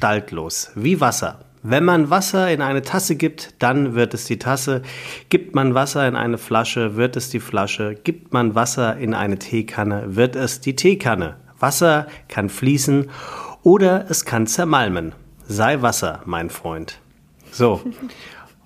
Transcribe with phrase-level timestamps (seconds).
[0.00, 1.40] gestaltlos, wie Wasser.
[1.62, 4.80] Wenn man Wasser in eine Tasse gibt, dann wird es die Tasse.
[5.28, 7.96] Gibt man Wasser in eine Flasche, wird es die Flasche.
[8.02, 11.36] Gibt man Wasser in eine Teekanne, wird es die Teekanne.
[11.58, 13.10] Wasser kann fließen
[13.62, 15.12] oder es kann zermalmen.
[15.46, 16.98] Sei Wasser, mein Freund.
[17.52, 17.82] So,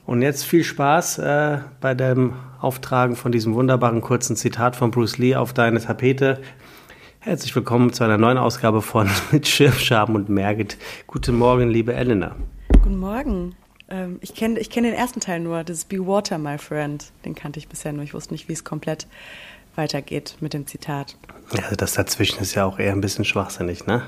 [0.06, 5.18] und jetzt viel Spaß äh, bei dem Auftragen von diesem wunderbaren kurzen Zitat von Bruce
[5.18, 6.40] Lee auf deine Tapete.
[7.24, 10.76] Herzlich willkommen zu einer neuen Ausgabe von Mit Schirmschaben und Merget.
[11.06, 12.36] Guten Morgen, liebe Elena.
[12.70, 13.56] Guten Morgen.
[13.88, 17.12] Ähm, ich kenne ich kenn den ersten Teil nur, das ist Be Water, my friend.
[17.24, 18.04] Den kannte ich bisher nur.
[18.04, 19.06] Ich wusste nicht, wie es komplett
[19.74, 21.16] weitergeht mit dem Zitat.
[21.54, 24.02] Ja, also das dazwischen ist ja auch eher ein bisschen schwachsinnig, ne?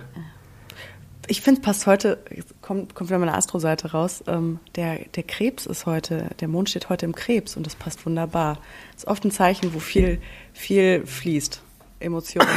[1.27, 2.19] Ich finde, passt heute,
[2.61, 6.91] kommt, kommt wieder meine Astro-Seite raus, ähm, der, der Krebs ist heute, der Mond steht
[6.91, 8.59] heute im Krebs und das passt wunderbar.
[8.93, 10.21] Das ist oft ein Zeichen, wo viel,
[10.53, 11.63] viel fließt.
[12.01, 12.49] Emotionen.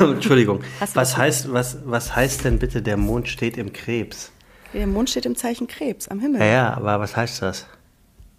[0.00, 0.62] Entschuldigung.
[0.94, 4.32] Was heißt, was, was heißt denn bitte, der Mond steht im Krebs?
[4.72, 6.40] Der Mond steht im Zeichen Krebs am Himmel.
[6.40, 7.66] Ja, ja, aber was heißt das?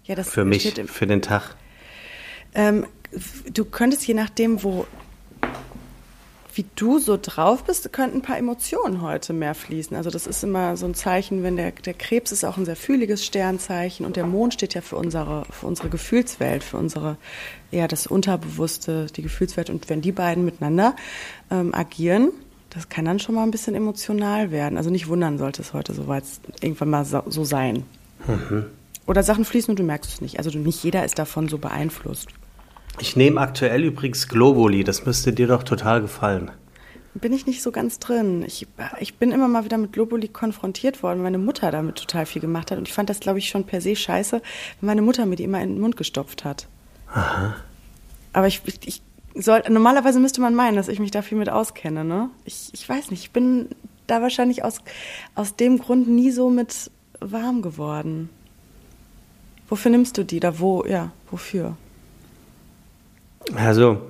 [0.04, 1.56] Ja, das für mich, für den Tag.
[2.54, 2.86] Ähm,
[3.52, 4.86] du könntest je nachdem, wo
[6.56, 9.96] wie du so drauf bist, könnten ein paar Emotionen heute mehr fließen.
[9.98, 12.76] Also das ist immer so ein Zeichen, wenn der, der Krebs ist auch ein sehr
[12.76, 17.18] fühliges Sternzeichen und der Mond steht ja für unsere, für unsere Gefühlswelt, für unsere,
[17.72, 19.70] ja, das Unterbewusste, die Gefühlswelt.
[19.70, 20.96] Und wenn die beiden miteinander
[21.50, 22.30] ähm, agieren,
[22.70, 24.78] das kann dann schon mal ein bisschen emotional werden.
[24.78, 26.24] Also nicht wundern sollte es heute soweit
[26.62, 27.84] irgendwann mal so, so sein.
[28.28, 28.66] Mhm.
[29.06, 30.38] Oder Sachen fließen und du merkst es nicht.
[30.38, 32.30] Also nicht jeder ist davon so beeinflusst.
[33.00, 34.84] Ich nehme aktuell übrigens Globuli.
[34.84, 36.52] Das müsste dir doch total gefallen.
[37.16, 38.44] Bin ich nicht so ganz drin.
[38.46, 38.68] Ich,
[39.00, 42.42] ich bin immer mal wieder mit Globuli konfrontiert worden, weil meine Mutter damit total viel
[42.42, 42.78] gemacht hat.
[42.78, 44.42] Und ich fand das, glaube ich, schon per se scheiße,
[44.80, 46.68] wenn meine Mutter mir die immer in den Mund gestopft hat.
[47.12, 47.56] Aha.
[48.32, 49.02] Aber ich, ich
[49.36, 52.30] soll, normalerweise müsste man meinen, dass ich mich da viel mit auskenne, ne?
[52.46, 53.70] Ich, ich weiß nicht, ich bin
[54.08, 54.80] da wahrscheinlich aus,
[55.36, 58.30] aus dem Grund nie so mit warm geworden.
[59.70, 60.60] Wofür nimmst du die da?
[60.60, 61.78] Wo, ja, wofür?
[63.56, 64.02] Also,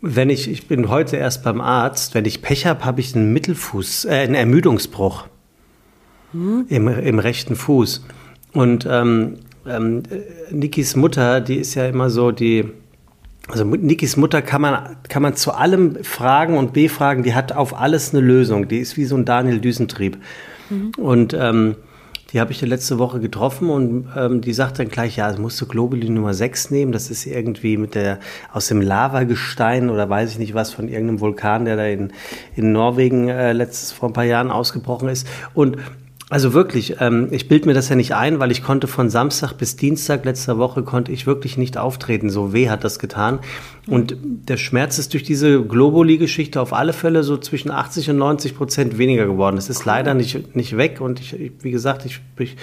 [0.00, 3.32] wenn ich, ich bin heute erst beim Arzt, wenn ich Pech habe, habe ich einen
[3.32, 5.26] Mittelfuß, äh, einen Ermüdungsbruch
[6.32, 6.66] hm?
[6.68, 8.04] im, im rechten Fuß.
[8.52, 10.02] Und ähm, ähm,
[10.50, 12.66] Nikis Mutter, die ist ja immer so die,
[13.48, 17.78] also Nikis Mutter kann man, kann man zu allem fragen und befragen, die hat auf
[17.78, 18.68] alles eine Lösung.
[18.68, 20.18] Die ist wie so ein Daniel Düsentrieb.
[20.70, 20.92] Mhm.
[20.98, 21.76] Und ähm,
[22.34, 25.60] die habe ich ja letzte Woche getroffen und ähm, die sagt dann gleich, ja, musst
[25.60, 26.90] du Globulin Nummer 6 nehmen.
[26.90, 28.18] Das ist irgendwie mit der
[28.52, 32.12] aus dem Lavagestein oder weiß ich nicht was von irgendeinem Vulkan, der da in,
[32.56, 35.28] in Norwegen äh, letztes vor ein paar Jahren ausgebrochen ist.
[35.54, 35.76] Und
[36.30, 39.52] also wirklich, ähm, ich bilde mir das ja nicht ein, weil ich konnte von Samstag
[39.58, 42.30] bis Dienstag letzter Woche konnte ich wirklich nicht auftreten.
[42.30, 43.40] So weh hat das getan.
[43.86, 48.56] Und der Schmerz ist durch diese Globuli-Geschichte auf alle Fälle so zwischen 80 und 90
[48.56, 49.58] Prozent weniger geworden.
[49.58, 51.02] Es ist leider nicht, nicht weg.
[51.02, 52.56] Und ich, wie gesagt, ich, ich,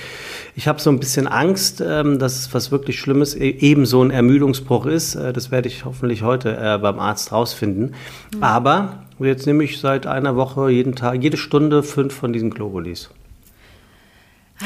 [0.56, 4.04] ich habe so ein bisschen Angst, ähm, dass es was wirklich Schlimmes e, eben so
[4.04, 5.14] ein Ermüdungsbruch ist.
[5.14, 7.94] Äh, das werde ich hoffentlich heute äh, beim Arzt rausfinden.
[8.36, 8.44] Mhm.
[8.44, 13.12] Aber jetzt nehme ich seit einer Woche jeden Tag, jede Stunde fünf von diesen Globulis.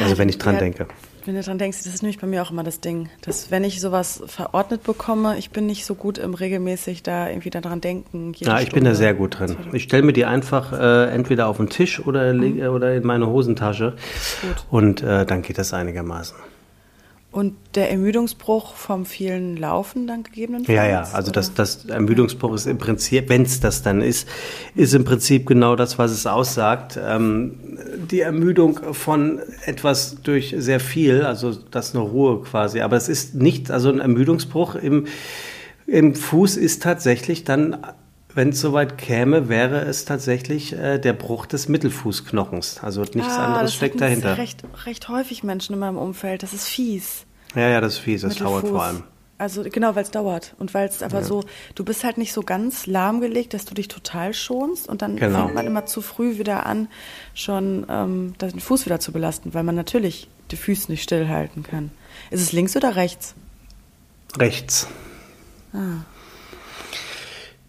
[0.01, 0.87] Also wenn ich dran ja, denke.
[1.25, 3.63] Wenn du dran denkst, das ist nämlich bei mir auch immer das Ding, dass wenn
[3.63, 8.33] ich sowas verordnet bekomme, ich bin nicht so gut im regelmäßig da irgendwie daran denken.
[8.37, 8.73] Ja, ich Stunde.
[8.75, 9.55] bin da sehr gut drin.
[9.73, 12.59] Ich stelle mir die einfach äh, entweder auf den Tisch oder, mhm.
[12.61, 13.95] oder in meine Hosentasche
[14.69, 16.37] und äh, dann geht das einigermaßen.
[17.35, 20.73] Und der Ermüdungsbruch vom vielen Laufen dann gegebenenfalls?
[20.73, 24.25] Ja, ja, also das, das Ermüdungsbruch ist im Prinzip, wenn es das dann ist,
[24.73, 26.97] ist im Prinzip genau das, was es aussagt.
[26.97, 27.77] Ähm,
[28.09, 32.79] die Ermüdung von etwas durch sehr viel, also das ist eine Ruhe quasi.
[32.79, 35.07] Aber es ist nicht, also ein Ermüdungsbruch im,
[35.87, 37.85] im Fuß ist tatsächlich dann
[38.35, 42.83] wenn es soweit käme, wäre es tatsächlich äh, der Bruch des Mittelfußknochens.
[42.83, 44.37] Also nichts ah, anderes steckt dahinter.
[44.37, 46.43] Recht, recht häufig Menschen in meinem Umfeld.
[46.43, 47.24] Das ist fies.
[47.55, 48.21] Ja, ja, das ist fies.
[48.21, 49.03] Das dauert vor allem.
[49.37, 51.23] Also genau, weil es dauert und weil es aber ja.
[51.23, 51.43] so,
[51.75, 55.43] du bist halt nicht so ganz lahmgelegt, dass du dich total schonst und dann genau.
[55.43, 56.87] fängt man immer zu früh wieder an,
[57.33, 61.91] schon ähm, den Fuß wieder zu belasten, weil man natürlich die Füße nicht stillhalten kann.
[62.31, 63.35] Ist es links oder rechts?
[64.37, 64.87] Rechts.
[65.73, 66.05] Ah.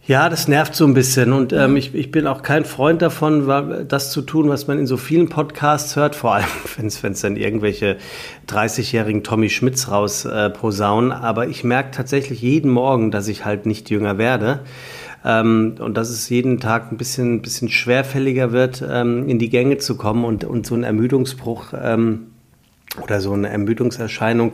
[0.09, 3.89] Ja, das nervt so ein bisschen und ähm, ich, ich bin auch kein Freund davon,
[3.89, 7.37] das zu tun, was man in so vielen Podcasts hört, vor allem wenn es dann
[7.37, 7.97] irgendwelche
[8.49, 11.11] 30-jährigen Tommy Schmitz raus äh, posaunen.
[11.11, 14.61] Aber ich merke tatsächlich jeden Morgen, dass ich halt nicht jünger werde
[15.25, 19.79] ähm, und dass es jeden Tag ein bisschen, bisschen schwerfälliger wird, ähm, in die Gänge
[19.79, 21.73] zu kommen und, und so ein Ermüdungsbruch.
[21.83, 22.29] Ähm,
[23.03, 24.53] oder so eine Ermüdungserscheinung,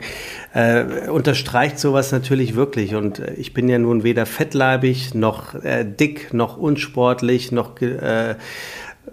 [0.52, 2.94] äh, unterstreicht sowas natürlich wirklich.
[2.94, 8.34] Und äh, ich bin ja nun weder fettleibig, noch äh, dick, noch unsportlich, noch äh,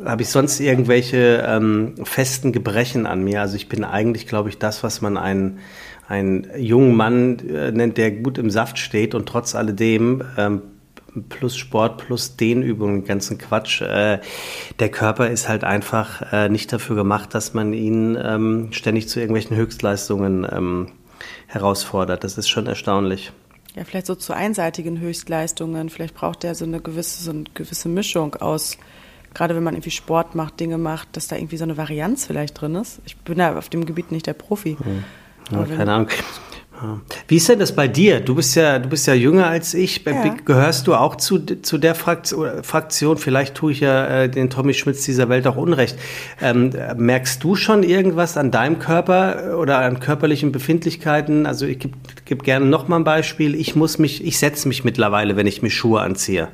[0.04, 3.42] habe ich sonst irgendwelche ähm, festen Gebrechen an mir.
[3.42, 5.60] Also ich bin eigentlich, glaube ich, das, was man einen,
[6.07, 10.62] einen jungen Mann äh, nennt, der gut im Saft steht und trotz alledem ähm,
[11.29, 13.81] plus Sport, plus Dehnübungen, ganzen Quatsch.
[13.81, 14.19] Äh,
[14.79, 19.19] der Körper ist halt einfach äh, nicht dafür gemacht, dass man ihn ähm, ständig zu
[19.19, 20.91] irgendwelchen Höchstleistungen ähm,
[21.47, 22.23] herausfordert.
[22.23, 23.31] Das ist schon erstaunlich.
[23.75, 25.89] Ja, vielleicht so zu einseitigen Höchstleistungen.
[25.89, 28.77] Vielleicht braucht der so eine gewisse, so eine gewisse Mischung aus,
[29.33, 32.59] gerade wenn man irgendwie Sport macht, Dinge macht, dass da irgendwie so eine Varianz vielleicht
[32.59, 33.00] drin ist.
[33.06, 34.77] Ich bin da auf dem Gebiet nicht der Profi.
[34.81, 35.03] Hm.
[35.51, 36.09] Ja, keine Ahnung.
[37.28, 38.22] Wie ist denn das bei dir?
[38.22, 40.04] Du bist ja, du bist ja jünger als ich.
[40.06, 40.36] Ja.
[40.46, 43.18] Gehörst du auch zu, zu der Fraktion?
[43.18, 45.98] Vielleicht tue ich ja äh, den Tommy Schmitz dieser Welt auch Unrecht.
[46.42, 51.46] Ähm, merkst du schon irgendwas an deinem Körper oder an körperlichen Befindlichkeiten?
[51.46, 51.96] Also ich gebe
[52.26, 53.56] geb gerne noch mal ein Beispiel.
[53.56, 56.48] Ich muss mich, ich setze mich mittlerweile, wenn ich mir Schuhe anziehe.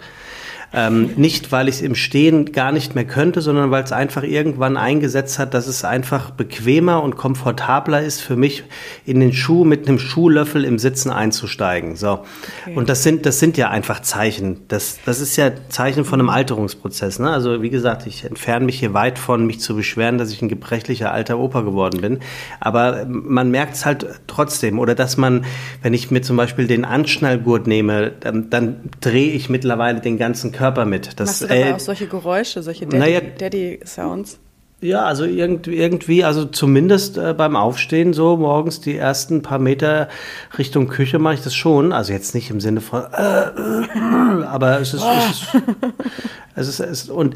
[0.74, 4.24] Ähm, nicht, weil ich es im Stehen gar nicht mehr könnte, sondern weil es einfach
[4.24, 8.64] irgendwann eingesetzt hat, dass es einfach bequemer und komfortabler ist für mich,
[9.06, 11.96] in den Schuh mit einem Schuhlöffel im Sitzen einzusteigen.
[11.96, 12.24] So.
[12.64, 12.76] Okay.
[12.76, 14.62] Und das sind, das sind ja einfach Zeichen.
[14.68, 17.20] Das, das ist ja Zeichen von einem Alterungsprozess.
[17.20, 17.30] Ne?
[17.30, 20.50] Also wie gesagt, ich entferne mich hier weit von, mich zu beschweren, dass ich ein
[20.50, 22.20] gebrechlicher alter Opa geworden bin.
[22.60, 24.80] Aber man merkt es halt trotzdem.
[24.80, 25.46] Oder dass man,
[25.82, 30.52] wenn ich mir zum Beispiel den Anschnallgurt nehme, dann, dann drehe ich mittlerweile den ganzen
[30.56, 31.20] Körper mit.
[31.20, 34.34] Das, Machst du äh, auch solche Geräusche, solche Daddy-Sounds?
[34.34, 34.46] Daddy
[34.82, 40.10] ja, also irgendwie, also zumindest äh, beim Aufstehen so morgens die ersten paar Meter
[40.58, 41.94] Richtung Küche mache ich das schon.
[41.94, 45.12] Also jetzt nicht im Sinne von, äh, äh, aber es ist, oh.
[45.18, 45.48] es ist,
[46.56, 47.36] es ist, es ist, und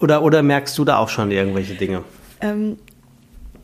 [0.00, 2.02] oder oder merkst du da auch schon irgendwelche Dinge?
[2.40, 2.76] Ähm,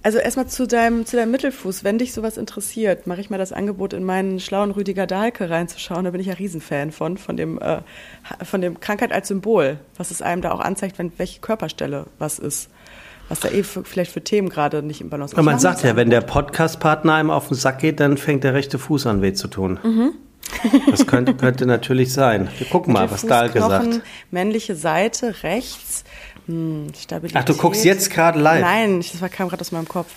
[0.07, 1.83] also erstmal zu deinem, zu deinem Mittelfuß.
[1.83, 6.05] Wenn dich sowas interessiert, mache ich mal das Angebot, in meinen schlauen Rüdiger Dahlke reinzuschauen.
[6.05, 7.79] Da bin ich ja Riesenfan von, von dem, äh,
[8.45, 12.39] von dem Krankheit als Symbol, was es einem da auch anzeigt, wenn welche Körperstelle was
[12.39, 12.71] ist.
[13.29, 15.43] Was da eh für, vielleicht für Themen gerade nicht im Balance ist.
[15.43, 18.79] Man sagt ja, wenn der Podcast-Partner einem auf den Sack geht, dann fängt der rechte
[18.79, 19.81] Fuß an weh zu tun.
[19.83, 20.13] Mhm.
[20.89, 22.49] Das könnte, könnte natürlich sein.
[22.59, 24.03] Wir gucken mal, was Dahlke sagt.
[24.31, 26.05] Männliche Seite rechts
[26.47, 26.87] hm,
[27.35, 28.63] Ach, du guckst jetzt gerade live?
[28.63, 30.13] Nein, das kam gerade aus meinem Kopf.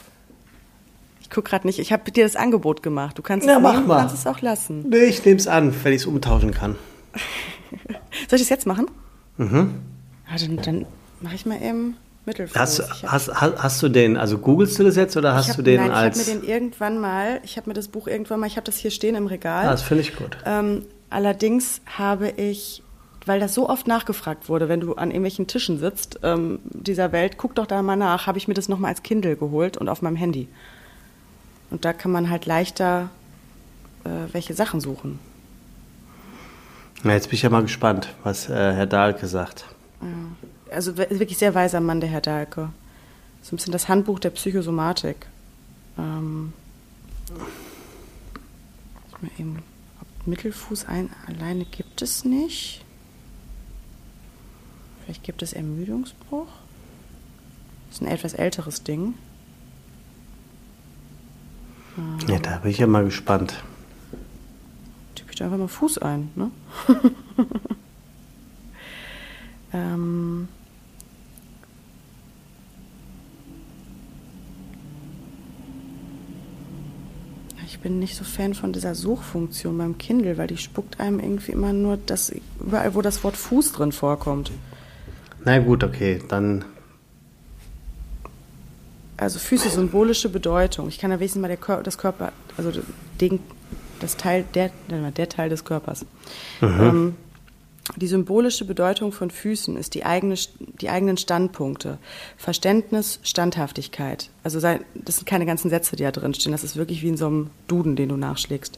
[1.22, 1.80] Ich gucke gerade nicht.
[1.80, 3.18] Ich habe dir das Angebot gemacht.
[3.18, 4.90] Du kannst es ja, nehmen, du kannst es auch lassen.
[4.90, 6.76] Nee, ich nehme es an, wenn ich es umtauschen kann.
[8.30, 8.88] Soll ich es jetzt machen?
[9.38, 9.76] Mhm.
[10.30, 10.86] Ja, dann, dann
[11.22, 12.60] mache ich mal eben Mittelfuß.
[12.60, 15.64] Hast, hast, hast, hast, du den, also googelst du das jetzt oder hast hab, du
[15.64, 16.20] den nein, als...
[16.20, 18.66] ich habe mir den irgendwann mal, ich habe mir das Buch irgendwann mal, ich habe
[18.66, 19.66] das hier stehen im Regal.
[19.66, 20.38] Ah, das finde ich gut.
[20.46, 22.84] Ähm, allerdings habe ich
[23.30, 27.38] weil das so oft nachgefragt wurde, wenn du an irgendwelchen Tischen sitzt ähm, dieser Welt,
[27.38, 30.02] guck doch da mal nach, habe ich mir das nochmal als Kindle geholt und auf
[30.02, 30.48] meinem Handy.
[31.70, 33.12] Und da kann man halt leichter
[34.04, 35.20] äh, welche Sachen suchen.
[37.04, 39.66] Na, jetzt bin ich ja mal gespannt, was äh, Herr Dahlke sagt.
[40.02, 40.74] Ja.
[40.74, 42.70] Also wirklich sehr weiser Mann, der Herr Dahlke.
[43.44, 45.28] So ein bisschen das Handbuch der Psychosomatik.
[46.00, 46.52] Ähm,
[49.38, 49.60] eben,
[50.26, 52.84] Mittelfuß ein, alleine gibt es nicht.
[55.10, 56.46] Vielleicht gibt es Ermüdungsbruch.
[57.88, 59.16] Das ist ein etwas älteres Ding.
[62.28, 63.64] Ja, da bin ich ja mal gespannt.
[65.16, 66.52] Tippe ich da einfach mal Fuß ein, ne?
[69.74, 70.48] ähm.
[77.66, 81.54] Ich bin nicht so Fan von dieser Suchfunktion beim Kindle, weil die spuckt einem irgendwie
[81.54, 84.52] immer nur das, überall, wo das Wort Fuß drin vorkommt.
[85.46, 86.66] Na gut, okay, dann.
[89.18, 90.88] Also Füße symbolische Bedeutung.
[90.88, 92.72] Ich kann ja wenigstens mal der Kör das Körper, also
[93.20, 93.40] den,
[94.00, 96.06] das Teil, der, der Teil des Körpers.
[96.62, 96.80] Mhm.
[96.82, 97.16] Ähm,
[97.96, 100.36] die symbolische Bedeutung von Füßen ist die, eigene,
[100.80, 101.98] die eigenen Standpunkte.
[102.38, 104.30] Verständnis, Standhaftigkeit.
[104.44, 106.52] Also das sind keine ganzen Sätze, die da drin stehen.
[106.52, 108.78] Das ist wirklich wie in so einem Duden, den du nachschlägst.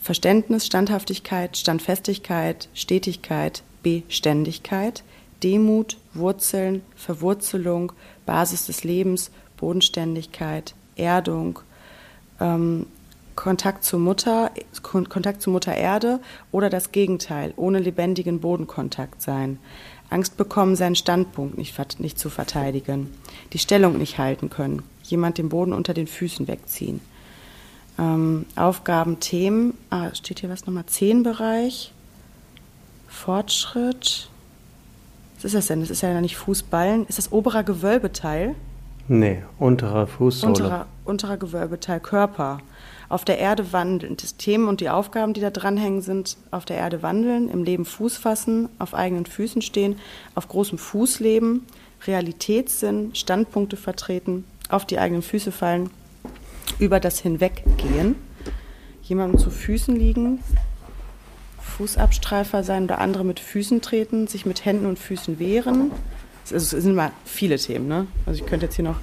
[0.00, 5.02] Verständnis, Standhaftigkeit, Standfestigkeit, Stetigkeit, Beständigkeit,
[5.42, 7.92] Demut, Wurzeln, Verwurzelung,
[8.26, 11.60] Basis des Lebens, Bodenständigkeit, Erdung,
[12.40, 12.86] ähm,
[13.34, 14.50] Kontakt zur Mutter,
[14.82, 16.20] Kontakt zur Mutter Erde
[16.50, 19.58] oder das Gegenteil, ohne lebendigen Bodenkontakt sein.
[20.10, 23.12] Angst bekommen, seinen Standpunkt nicht, nicht zu verteidigen,
[23.54, 27.00] die Stellung nicht halten können, jemand den Boden unter den Füßen wegziehen.
[27.98, 30.86] Ähm, Aufgaben, Themen, ah, steht hier was nochmal?
[30.86, 31.92] Zehnbereich,
[33.08, 34.28] Fortschritt,
[35.42, 35.80] was ist das denn?
[35.80, 37.06] Das ist ja nicht Fußballen.
[37.06, 38.54] Ist das oberer Gewölbeteil?
[39.08, 40.52] Nee, unterer Fußsohle.
[40.52, 42.58] Unterer, unterer Gewölbeteil, Körper.
[43.08, 44.16] Auf der Erde wandeln.
[44.16, 47.84] Das Themen und die Aufgaben, die da dranhängen, sind auf der Erde wandeln, im Leben
[47.84, 49.96] Fuß fassen, auf eigenen Füßen stehen,
[50.34, 51.66] auf großem Fuß leben,
[52.06, 55.90] Realitätssinn, Standpunkte vertreten, auf die eigenen Füße fallen,
[56.78, 58.14] über das Hinweggehen,
[59.02, 60.38] jemandem zu Füßen liegen,
[61.82, 65.90] Fußabstreifer sein oder andere mit Füßen treten, sich mit Händen und Füßen wehren.
[66.48, 68.06] Es sind immer viele Themen, ne?
[68.24, 69.00] Also ich könnte jetzt hier noch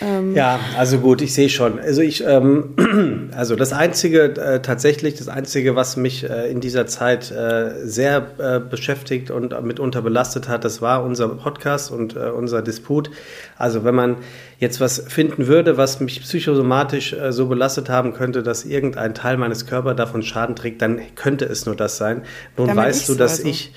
[0.00, 1.78] ähm ja, also gut, ich sehe schon.
[1.78, 6.86] Also ich, ähm, also das einzige äh, tatsächlich, das einzige, was mich äh, in dieser
[6.86, 12.30] Zeit äh, sehr äh, beschäftigt und mitunter belastet hat, das war unser Podcast und äh,
[12.30, 13.10] unser Disput.
[13.56, 14.16] Also wenn man
[14.58, 19.36] jetzt was finden würde, was mich psychosomatisch äh, so belastet haben könnte, dass irgendein Teil
[19.36, 22.22] meines Körpers davon Schaden trägt, dann könnte es nur das sein.
[22.56, 23.48] Nun Damit weißt du, dass also.
[23.48, 23.72] ich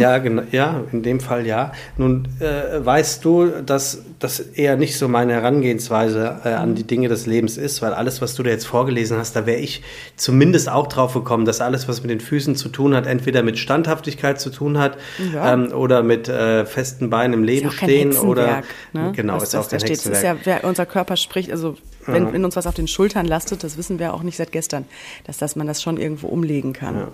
[0.00, 1.72] ja, genau, ja, in dem Fall ja.
[1.96, 7.08] Nun äh, weißt du, dass das eher nicht so meine Herangehensweise äh, an die Dinge
[7.08, 9.82] des Lebens ist, weil alles, was du da jetzt vorgelesen hast, da wäre ich
[10.16, 13.58] zumindest auch drauf gekommen, dass alles, was mit den Füßen zu tun hat, entweder mit
[13.58, 14.98] Standhaftigkeit zu tun hat
[15.32, 15.52] ja.
[15.52, 18.62] ähm, oder mit äh, festen Beinen im Leben stehen oder
[18.92, 19.12] ne?
[19.14, 20.04] genau, was ist auch kein steht.
[20.04, 21.76] Ist ja, wer unser Körper spricht, also
[22.06, 22.32] wenn, ja.
[22.32, 24.84] wenn uns was auf den Schultern lastet, das wissen wir auch nicht seit gestern,
[25.26, 26.96] dass, dass man das schon irgendwo umlegen kann.
[26.96, 27.08] Ja.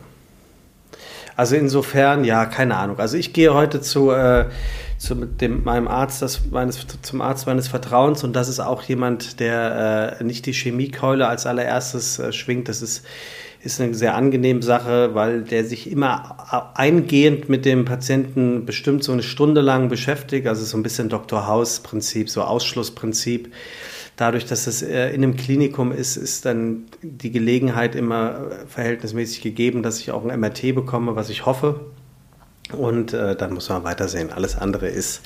[1.36, 2.98] Also insofern, ja, keine Ahnung.
[2.98, 4.46] Also ich gehe heute zu, äh,
[4.98, 9.40] zu dem, meinem Arzt, das meines, zum Arzt meines Vertrauens und das ist auch jemand,
[9.40, 12.68] der äh, nicht die Chemiekeule als allererstes äh, schwingt.
[12.68, 13.04] Das ist,
[13.62, 19.12] ist eine sehr angenehme Sache, weil der sich immer eingehend mit dem Patienten bestimmt so
[19.12, 20.46] eine Stunde lang beschäftigt.
[20.46, 21.46] Also so ein bisschen Dr.
[21.46, 23.52] House-Prinzip, so Ausschlussprinzip
[24.16, 29.42] dadurch, dass es äh, in einem Klinikum ist, ist dann die Gelegenheit immer äh, verhältnismäßig
[29.42, 31.80] gegeben, dass ich auch ein MRT bekomme, was ich hoffe.
[32.72, 34.32] Und äh, dann muss man weitersehen.
[34.32, 35.22] Alles andere ist,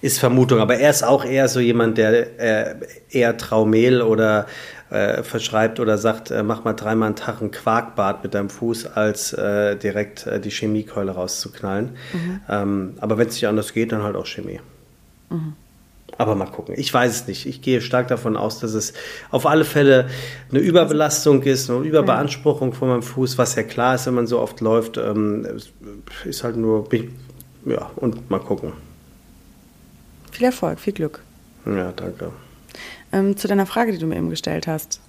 [0.00, 0.60] ist Vermutung.
[0.60, 2.74] Aber er ist auch eher so jemand, der äh,
[3.10, 4.46] eher Traumel oder
[4.88, 8.86] äh, verschreibt oder sagt, äh, mach mal dreimal einen Tag ein Quarkbad mit deinem Fuß,
[8.86, 11.90] als direkt die Chemiekeule rauszuknallen.
[12.12, 12.40] Mhm.
[12.48, 14.60] Ähm, aber wenn es nicht anders geht, dann halt auch Chemie.
[15.28, 15.54] Mhm.
[16.18, 16.74] Aber mal gucken.
[16.76, 17.46] Ich weiß es nicht.
[17.46, 18.92] Ich gehe stark davon aus, dass es
[19.30, 20.08] auf alle Fälle
[20.50, 24.40] eine Überbelastung ist, eine Überbeanspruchung von meinem Fuß, was ja klar ist, wenn man so
[24.40, 24.96] oft läuft.
[24.96, 25.46] Ähm,
[26.24, 26.88] ist halt nur,
[27.64, 28.72] ja, und mal gucken.
[30.32, 31.20] Viel Erfolg, viel Glück.
[31.66, 32.32] Ja, danke.
[33.12, 35.00] Ähm, zu deiner Frage, die du mir eben gestellt hast.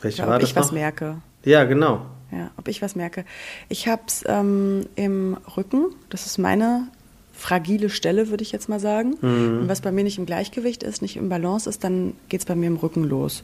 [0.00, 0.62] Welche ja, war ob das ich noch?
[0.62, 1.16] was merke.
[1.44, 2.06] Ja, genau.
[2.30, 3.24] Ja, ob ich was merke.
[3.68, 5.94] Ich habe es ähm, im Rücken.
[6.10, 6.88] Das ist meine
[7.34, 9.16] fragile Stelle, würde ich jetzt mal sagen.
[9.20, 9.60] Mhm.
[9.60, 12.46] Und was bei mir nicht im Gleichgewicht ist, nicht im Balance ist, dann geht es
[12.46, 13.42] bei mir im Rücken los.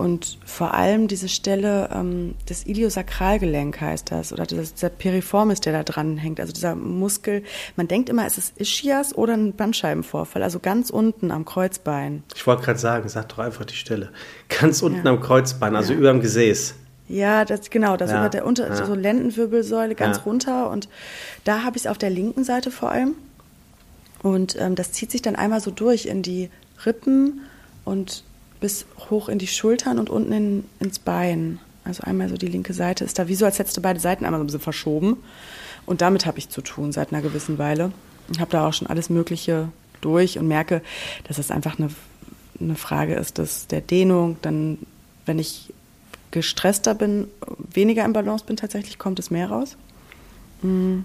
[0.00, 5.74] Und vor allem diese Stelle ähm, des Iliosakralgelenk heißt das, oder das, dieser Piriformis, der
[5.74, 7.42] da dran hängt, also dieser Muskel.
[7.76, 12.22] Man denkt immer, es ist Ischias oder ein Bandscheibenvorfall, also ganz unten am Kreuzbein.
[12.34, 14.10] Ich wollte gerade sagen, sag doch einfach die Stelle.
[14.48, 15.12] Ganz unten ja.
[15.12, 15.98] am Kreuzbein, also ja.
[15.98, 16.76] über dem Gesäß.
[17.10, 18.86] Ja, das genau, das ja, über der unter ja.
[18.86, 20.22] so Lendenwirbelsäule ganz ja.
[20.22, 20.88] runter und
[21.42, 23.16] da habe ich es auf der linken Seite vor allem
[24.22, 26.50] und ähm, das zieht sich dann einmal so durch in die
[26.86, 27.40] Rippen
[27.84, 28.22] und
[28.60, 31.58] bis hoch in die Schultern und unten in, ins Bein.
[31.82, 34.24] Also einmal so die linke Seite ist da wie so, als hättest du beide Seiten
[34.24, 35.16] einmal so ein bisschen verschoben.
[35.86, 37.90] Und damit habe ich zu tun seit einer gewissen Weile.
[38.30, 39.68] Ich habe da auch schon alles Mögliche
[40.00, 40.80] durch und merke,
[41.26, 41.88] dass es einfach eine,
[42.60, 44.36] eine Frage ist dass der Dehnung.
[44.42, 44.78] Dann,
[45.26, 45.72] wenn ich
[46.30, 47.28] gestresster bin,
[47.72, 49.76] weniger im Balance bin, tatsächlich kommt es mehr raus.
[50.62, 51.04] Mhm.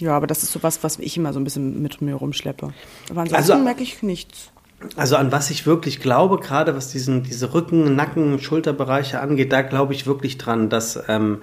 [0.00, 2.72] Ja, aber das ist so was, was ich immer so ein bisschen mit mir rumschleppe.
[3.10, 4.50] Aber ansonsten also, merke ich nichts.
[4.96, 9.62] Also an was ich wirklich glaube, gerade was diesen, diese Rücken-, Nacken-, Schulterbereiche angeht, da
[9.62, 11.42] glaube ich wirklich dran, dass ähm,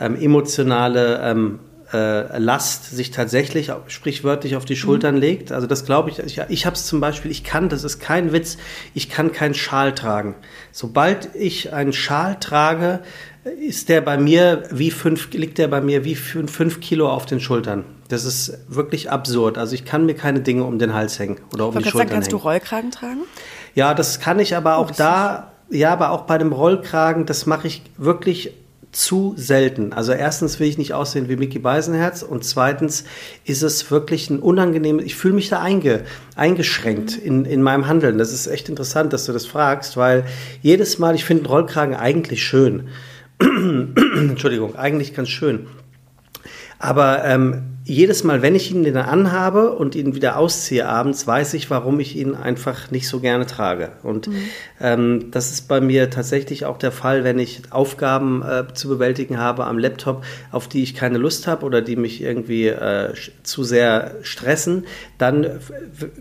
[0.00, 1.60] ähm, emotionale ähm,
[1.94, 5.20] äh, Last sich tatsächlich sprichwörtlich auf die Schultern mhm.
[5.20, 5.52] legt.
[5.52, 6.18] Also das glaube ich.
[6.18, 8.58] Ich, ich habe es zum Beispiel, ich kann, das ist kein Witz,
[8.94, 10.34] ich kann keinen Schal tragen.
[10.72, 13.00] Sobald ich einen Schal trage,
[13.44, 17.26] ist der bei mir wie fünf, liegt der bei mir wie fünf, fünf Kilo auf
[17.26, 17.84] den Schultern.
[18.08, 19.56] Das ist wirklich absurd.
[19.56, 22.10] Also ich kann mir keine Dinge um den Hals hängen oder um die Schultern sagen,
[22.10, 22.40] kannst hängen.
[22.40, 23.20] du Rollkragen tragen?
[23.74, 27.46] Ja, das kann ich, aber auch oh, da, ja, aber auch bei dem Rollkragen, das
[27.46, 28.52] mache ich wirklich
[28.94, 29.92] zu selten.
[29.92, 33.04] Also erstens will ich nicht aussehen wie Mickey Beisenherz und zweitens
[33.44, 36.04] ist es wirklich ein unangenehmes, ich fühle mich da einge,
[36.36, 38.18] eingeschränkt in, in meinem Handeln.
[38.18, 40.24] Das ist echt interessant, dass du das fragst, weil
[40.62, 42.88] jedes Mal, ich finde einen Rollkragen eigentlich schön.
[43.40, 45.66] Entschuldigung, eigentlich ganz schön.
[46.78, 51.52] Aber ähm, jedes Mal, wenn ich ihn dann anhabe und ihn wieder ausziehe abends, weiß
[51.52, 53.92] ich, warum ich ihn einfach nicht so gerne trage.
[54.02, 54.36] Und mhm.
[54.80, 59.38] ähm, das ist bei mir tatsächlich auch der Fall, wenn ich Aufgaben äh, zu bewältigen
[59.38, 63.12] habe am Laptop, auf die ich keine Lust habe oder die mich irgendwie äh,
[63.42, 64.86] zu sehr stressen,
[65.18, 65.60] dann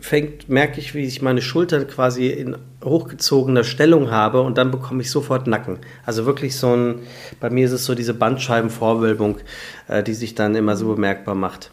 [0.01, 5.01] fängt, merke ich, wie ich meine Schultern quasi in hochgezogener Stellung habe und dann bekomme
[5.01, 5.77] ich sofort Nacken.
[6.05, 6.99] Also wirklich so ein,
[7.39, 9.37] bei mir ist es so diese Bandscheibenvorwölbung,
[9.87, 11.71] äh, die sich dann immer so bemerkbar macht.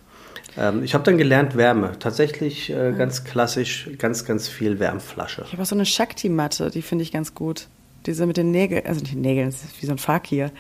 [0.57, 1.93] Ähm, ich habe dann gelernt Wärme.
[1.99, 5.43] Tatsächlich äh, ganz klassisch, ganz, ganz viel Wärmflasche.
[5.47, 7.69] Ich habe auch so eine Shakti-Matte, die finde ich ganz gut.
[8.07, 10.51] Diese mit den Nägeln, also nicht Nägeln, das ist wie so ein Fakir.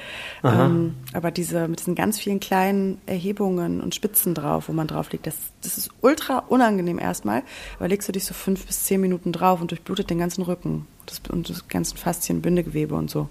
[0.44, 5.10] Ähm, aber diese mit diesen ganz vielen kleinen Erhebungen und Spitzen drauf, wo man drauf
[5.10, 7.42] liegt, das, das ist ultra unangenehm erstmal.
[7.78, 10.86] Aber legst du dich so fünf bis zehn Minuten drauf und durchblutet den ganzen Rücken
[11.06, 13.26] das, und das ganzen Faszien, Bindegewebe und so.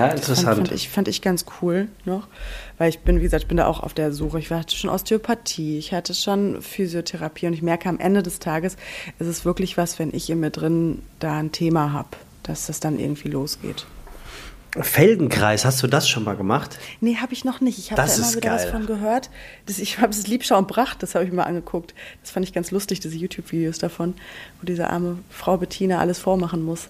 [0.00, 0.56] Ja, Das interessant.
[0.56, 2.26] Fand, fand, ich, fand ich ganz cool noch,
[2.78, 4.38] weil ich bin, wie gesagt, ich bin da auch auf der Suche.
[4.38, 8.76] Ich hatte schon Osteopathie, ich hatte schon Physiotherapie und ich merke am Ende des Tages,
[9.18, 12.08] ist es wirklich was, wenn ich in mir drin da ein Thema habe,
[12.42, 13.86] dass das dann irgendwie losgeht.
[14.80, 16.78] Feldenkreis, hast du das schon mal gemacht?
[17.00, 17.78] Nee, habe ich noch nicht.
[17.78, 18.72] Ich habe da Das immer ist wieder was geil.
[18.72, 19.30] von gehört.
[19.66, 21.94] Das, ich habe es Liebschau und Pracht, das habe ich mir angeguckt.
[22.22, 24.14] Das fand ich ganz lustig, diese YouTube-Videos davon,
[24.60, 26.88] wo diese arme Frau Bettina alles vormachen muss.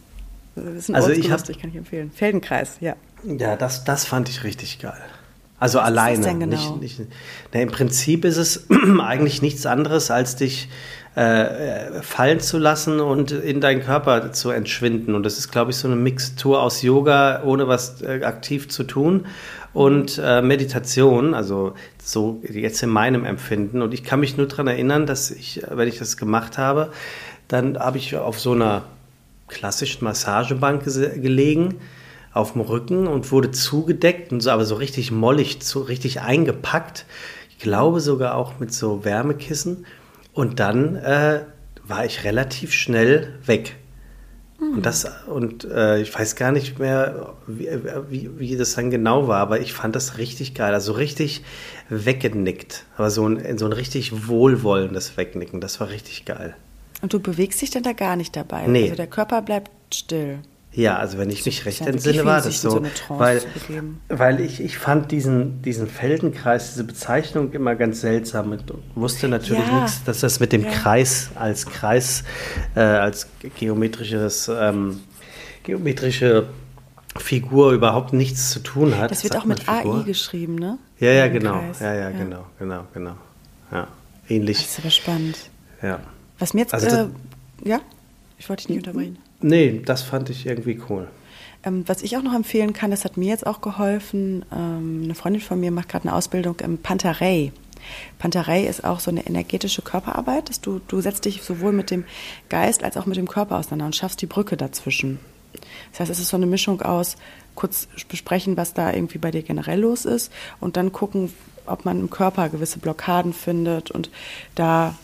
[0.77, 2.11] Ist ein Also ich hab- kann ich empfehlen.
[2.15, 2.95] Feldenkreis, ja.
[3.25, 5.00] Ja, das, das fand ich richtig geil.
[5.61, 6.23] Also ist das alleine.
[6.23, 6.77] denn genau?
[6.77, 7.11] Nicht, nicht,
[7.53, 8.67] na, Im Prinzip ist es
[9.00, 10.69] eigentlich nichts anderes, als dich
[11.17, 15.17] äh, fallen zu lassen und in deinen Körper zu entschwinden.
[15.17, 18.85] Und das ist, glaube ich, so eine Mixtur aus Yoga, ohne was äh, aktiv zu
[18.85, 19.27] tun,
[19.73, 21.35] und äh, Meditation.
[21.35, 23.83] Also so jetzt in meinem Empfinden.
[23.83, 26.93] Und ich kann mich nur daran erinnern, dass ich, äh, wenn ich das gemacht habe,
[27.49, 28.85] dann habe ich auf so einer
[29.49, 31.76] klassischen Massagebank gelegen
[32.33, 37.05] auf dem Rücken und wurde zugedeckt und so, aber so richtig mollig, zu, richtig eingepackt.
[37.50, 39.87] Ich glaube sogar auch mit so Wärmekissen.
[40.33, 41.40] Und dann äh,
[41.85, 43.75] war ich relativ schnell weg.
[44.61, 47.69] Und das, und äh, ich weiß gar nicht mehr, wie,
[48.09, 50.75] wie, wie das dann genau war, aber ich fand das richtig geil.
[50.75, 51.43] Also richtig
[51.88, 52.85] weggenickt.
[52.97, 55.61] Aber so ein, so ein richtig wohlwollendes Wegnicken.
[55.61, 56.55] Das war richtig geil.
[57.02, 58.67] Und du bewegst dich denn da gar nicht dabei?
[58.67, 58.85] Nee.
[58.85, 60.38] Also der Körper bleibt still.
[60.73, 62.71] Ja, also wenn ich mich recht ja entsinne, war das so.
[62.71, 63.40] so weil
[64.09, 68.64] weil ich, ich fand diesen, diesen Feldenkreis, diese Bezeichnung immer ganz seltsam und
[68.95, 69.81] wusste natürlich Ja.
[69.81, 70.71] nichts, dass das mit dem Ja.
[70.71, 72.23] Kreis als Kreis,
[72.75, 73.28] äh, als
[73.59, 75.00] geometrisches, ähm,
[75.64, 76.46] geometrische
[77.16, 79.11] Figur überhaupt nichts zu tun hat.
[79.11, 80.01] Das wird auch mit Figur?
[80.01, 80.79] AI geschrieben, ne?
[81.01, 81.62] Ja, ja, genau.
[81.81, 83.16] Ja, ja, genau, genau, genau.
[83.72, 83.88] Ja,
[84.29, 84.59] ähnlich.
[84.59, 85.37] Das ist aber spannend.
[85.83, 86.01] Ja.
[86.38, 87.09] Was mir jetzt, Also äh,
[87.64, 87.81] ja,
[88.38, 89.18] ich wollte dich nicht unterbrechen.
[89.40, 91.09] Nee, das fand ich irgendwie cool.
[91.64, 94.44] Ähm, was ich auch noch empfehlen kann, das hat mir jetzt auch geholfen.
[94.53, 97.53] Ähm, eine Freundin von mir macht gerade eine Ausbildung im Pantarei.
[98.18, 100.48] Pantarei ist auch so eine energetische Körperarbeit.
[100.48, 102.05] Dass du, du setzt dich sowohl mit dem
[102.48, 105.18] Geist als auch mit dem Körper auseinander und schaffst die Brücke dazwischen.
[105.90, 107.16] Das heißt, es ist so eine Mischung aus
[107.55, 111.33] kurz besprechen, was da irgendwie bei dir generell los ist und dann gucken,
[111.66, 114.11] ob man im Körper gewisse Blockaden findet und
[114.55, 114.94] da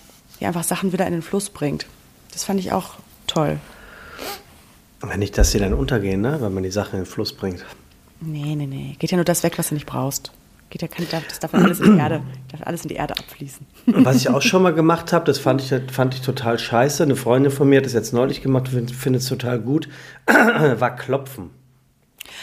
[0.44, 1.86] ja, einfach Sachen wieder in den Fluss bringt.
[2.32, 2.94] Das fand ich auch
[3.26, 3.58] toll.
[5.00, 6.38] Wenn nicht, dass sie dann untergehen, ne?
[6.40, 7.64] wenn man die Sache in den Fluss bringt.
[8.20, 8.96] Nee, nee, nee.
[8.98, 10.32] Geht ja nur das weg, was du nicht brauchst.
[10.70, 13.66] Geht ja kein, das darf alles in die Erde, darf alles in die Erde abfließen.
[13.86, 17.02] Was ich auch schon mal gemacht habe, das fand ich, fand ich total scheiße.
[17.02, 19.88] Eine Freundin von mir hat das jetzt neulich gemacht, findet es total gut,
[20.26, 21.50] war Klopfen.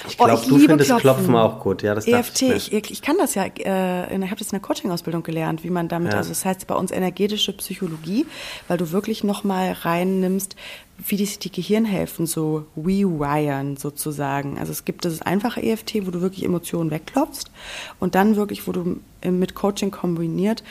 [0.08, 1.02] Ich Oh, glaube, ich du liebe findest Klopfen.
[1.26, 1.82] Klopfen auch gut.
[1.84, 2.56] Ja, das EFT, mir.
[2.56, 5.88] ich, ich kann das ja, äh, ich habe das in der Coaching-Ausbildung gelernt, wie man
[5.88, 6.17] damit, Ja.
[6.20, 8.26] also das heißt bei uns energetische Psychologie,
[8.67, 10.56] weil du wirklich nochmal reinnimmst,
[11.08, 14.60] wie die, die Gehirnhälften so rewiren sozusagen.
[14.60, 17.46] Also es gibt das einfache EFT, wo du wirklich Emotionen wegklopfst
[18.00, 20.63] und dann wirklich, wo du äh, mit Coaching kombiniert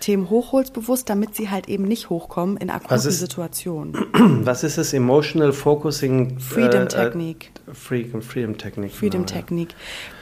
[0.00, 3.94] Themen hochholst bewusst, damit sie halt eben nicht hochkommen in akuten ist- Situationen.
[4.44, 4.92] Was ist es?
[4.92, 7.50] Emotional Focusing Freedom äh, Technique.
[7.66, 8.92] Äh, Freedom, Freedom Technique.
[8.92, 9.40] Freedom genau, ja.
[9.42, 9.74] Technique.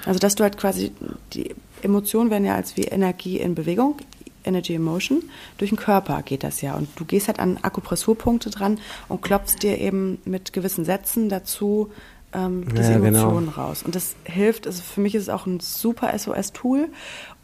[0.06, 0.92] Also dass du halt quasi,
[1.32, 3.96] die Emotionen werden ja als wie Energie in Bewegung,
[4.44, 5.22] Energy Emotion,
[5.58, 6.74] durch den Körper geht das ja.
[6.74, 11.90] Und du gehst halt an Akupressurpunkte dran und klopfst dir eben mit gewissen Sätzen dazu
[12.33, 13.07] ähm, diese Ja, genau.
[13.07, 13.83] Emotionen raus.
[13.83, 16.88] Und das hilft, also für mich ist es auch ein super SOS-Tool.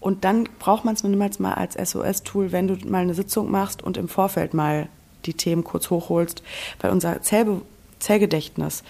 [0.00, 3.82] Und dann braucht man es niemals mal als SOS-Tool, wenn du mal eine Sitzung machst
[3.82, 4.88] und im Vorfeld mal
[5.26, 6.42] die Themen kurz hochholst.
[6.80, 7.62] Weil unser Zellbe
[7.98, 8.84] Zellgedächtnis,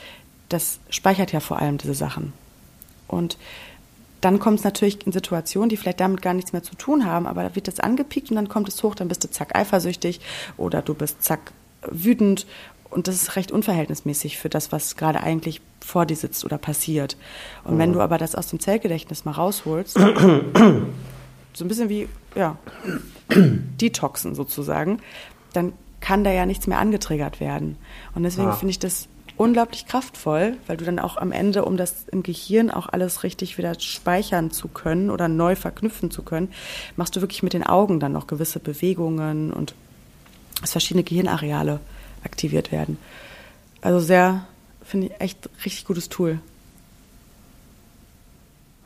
[0.49, 2.33] das speichert ja vor allem diese Sachen.
[3.07, 3.39] Und
[4.21, 7.27] dann kommt es natürlich in Situationen, die vielleicht damit gar nichts mehr zu tun haben,
[7.27, 10.21] aber da wird das angepiekt und dann kommt es hoch, dann bist du zack eifersüchtig
[10.57, 12.47] oder du bist zack wütend
[12.91, 17.17] und das ist recht unverhältnismäßig für das, was gerade eigentlich vor dir sitzt oder passiert.
[17.65, 19.95] Und wenn du aber das aus dem Zellgedächtnis mal rausholst,
[21.55, 22.57] so ein bisschen wie, ja,
[23.31, 24.99] Detoxen sozusagen,
[25.53, 27.77] dann kann da ja nichts mehr angetriggert werden.
[28.15, 28.53] Und deswegen Ah.
[28.53, 32.71] finde ich das unglaublich kraftvoll, weil du dann auch am Ende, um das im Gehirn
[32.71, 36.53] auch alles richtig wieder speichern zu können oder neu verknüpfen zu können,
[36.97, 39.75] machst du wirklich mit den Augen dann noch gewisse Bewegungen und
[40.65, 41.81] verschiedene Gehirnareale
[42.25, 42.99] aktiviert werden.
[43.81, 44.47] Also sehr,
[44.83, 46.41] finde ich, echt richtig gutes Tool.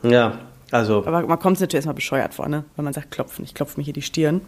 [0.03, 0.39] Ja,
[0.71, 2.63] Also, Aber man kommt natürlich erstmal bescheuert vor, ne?
[2.75, 3.45] wenn man sagt, klopfen.
[3.45, 4.41] Ich klopfe mir hier die Stirn.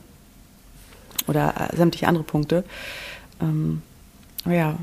[1.27, 2.63] Oder äh, sämtliche andere Punkte.
[3.41, 3.81] Ähm,
[4.43, 4.77] aber ja,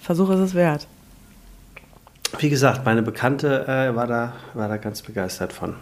[0.00, 0.88] Versuch ist es wert.
[2.38, 5.76] wie gesagt, meine Bekannte äh, war, da, war da ganz begeistert von.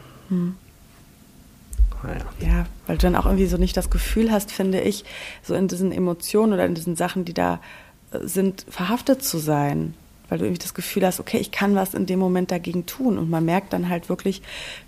[2.03, 2.25] Naja.
[2.41, 5.05] Ja, weil du dann auch irgendwie so nicht das Gefühl hast, finde ich,
[5.43, 7.61] so in diesen Emotionen oder in diesen Sachen, die da
[8.13, 9.95] äh, sind, verhaftet zu sein.
[10.29, 13.19] Weil du irgendwie das Gefühl hast, okay, ich kann was in dem Moment dagegen tun.
[13.19, 14.43] Und man merkt dann halt wirklich,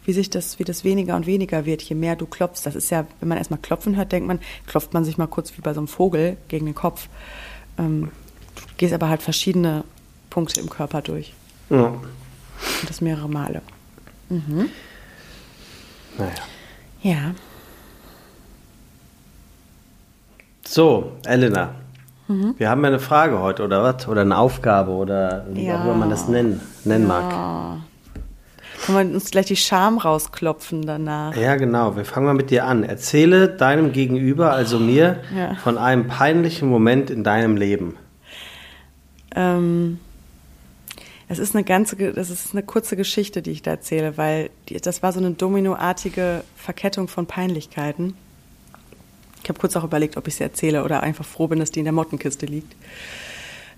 [0.05, 2.63] wie sich das, wie das weniger und weniger wird, je mehr du klopfst.
[2.65, 5.57] Das ist ja, wenn man erstmal klopfen hört, denkt man, klopft man sich mal kurz
[5.57, 7.09] wie bei so einem Vogel gegen den Kopf.
[7.77, 8.13] Ähm,
[8.55, 9.83] du gehst aber halt verschiedene
[10.31, 11.35] Punkte im Körper durch.
[11.71, 11.87] Ja.
[11.87, 12.01] Und
[12.89, 13.63] das mehrere Male.
[16.17, 16.35] Naja.
[17.03, 17.35] Ja.
[20.67, 21.75] So, Elena.
[22.57, 24.09] Wir haben ja eine Frage heute, oder was?
[24.09, 25.81] Oder eine Aufgabe, oder wie Ja.
[25.81, 27.25] auch immer man das nennen, nennen mag.
[27.33, 27.77] Ah.
[28.87, 31.37] Können wir uns gleich die Scham rausklopfen danach?
[31.37, 31.95] Ja, genau.
[31.97, 32.85] Wir fangen mal mit dir an.
[32.85, 35.55] Erzähle deinem Gegenüber, also mir, Ja.
[35.57, 37.97] von einem peinlichen Moment in deinem Leben.
[39.37, 39.99] Ähm,
[41.33, 44.75] es ist eine ganze, das ist eine kurze Geschichte, die ich da erzähle, weil die,
[44.81, 48.15] das war so eine dominoartige Verkettung von Peinlichkeiten.
[49.43, 51.81] Ich habe kurz auch überlegt, ob ich sie erzähle oder einfach froh bin, dass die
[51.81, 52.75] in der Mottenkiste liegt.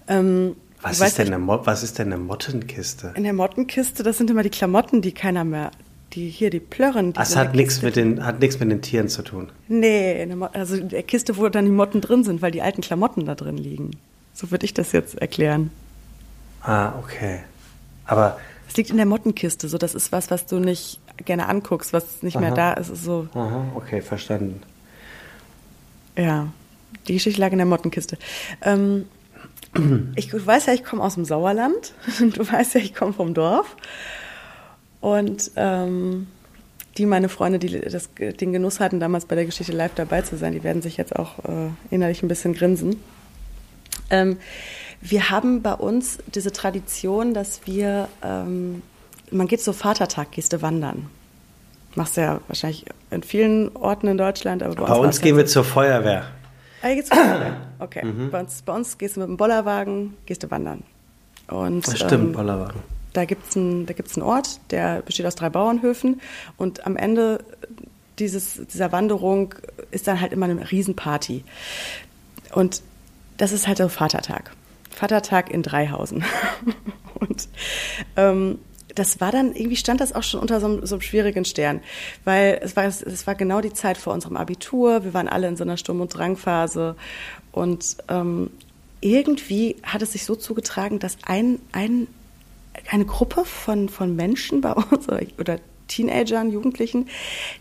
[0.09, 3.13] Ähm, Was ist, denn eine was ist denn eine Mottenkiste?
[3.17, 5.71] In der Mottenkiste, das sind immer die Klamotten, die keiner mehr,
[6.13, 7.13] die hier, die Plörren.
[7.15, 9.49] Die Das in hat nichts mit den, hat nichts mit den Tieren zu tun.
[9.69, 12.51] Nee, in der Mo- also in der Kiste, wo dann die Motten drin sind, weil
[12.51, 13.93] die alten Klamotten da drin liegen.
[14.35, 15.71] So würde ich das jetzt erklären.
[16.65, 17.41] Ah, okay.
[18.07, 21.93] Aber, Es liegt in der Mottenkiste, so das ist was, was du nicht gerne anguckst,
[21.93, 22.57] was nicht mehr Aha.
[22.57, 23.05] da ist.
[23.05, 24.63] So, aha, okay, verstanden.
[26.17, 26.49] ja,
[27.07, 28.19] die Geschichte lag in der Mottenkiste.
[28.63, 29.07] Ähm,
[30.17, 31.93] ich du weißt ja, ich komme aus dem Sauerland.
[32.19, 33.77] Du weißt ja, ich komme vom Dorf.
[35.01, 36.27] Und ähm,
[36.97, 40.37] die meine Freunde, die das, den Genuss hatten, damals bei der Geschichte live dabei zu
[40.37, 42.97] sein, die werden sich jetzt auch äh, innerlich ein bisschen grinsen.
[44.11, 44.39] Ähm,
[45.05, 48.83] wir haben bei uns diese Tradition, dass wir, ähm,
[49.31, 51.11] man geht so Vatertag, gehst du wandern.
[51.95, 55.37] Machst du ja wahrscheinlich in vielen Orten in Deutschland, aber bei, Bei uns war's gehen
[55.37, 56.25] wir zur Feuerwehr.
[56.83, 57.57] Ah, hier geht's weiter.
[57.81, 58.03] Okay.
[58.31, 60.85] Bei, uns, bei uns gehst du mit dem Bollerwagen, gehst du wandern.
[61.49, 62.81] Und, Das stimmt, ähm, Bollerwagen.
[63.13, 66.23] da gibt es einen, einen Ort, der besteht aus drei Bauernhöfen.
[66.57, 67.45] Und am Ende
[68.19, 69.55] dieses, dieser Wanderung
[69.91, 71.45] ist dann halt immer eine Riesenparty.
[72.55, 72.81] Und
[73.37, 74.53] das ist halt der Vatertag.
[74.95, 76.25] Vatertag in Dreihausen.
[77.21, 77.49] Und
[78.17, 78.59] ähm,
[78.95, 81.81] das war dann, irgendwie stand das auch schon unter so einem, so einem schwierigen Stern,
[82.25, 85.57] weil es war, es war genau die Zeit vor unserem Abitur, wir waren alle in
[85.57, 86.97] so einer Sturm- und Drangphase
[87.51, 88.51] und ähm,
[89.01, 92.07] irgendwie hat es sich so zugetragen, dass ein, ein,
[92.91, 97.09] eine Gruppe von, von Menschen bei uns oder, Teenagern, Jugendlichen,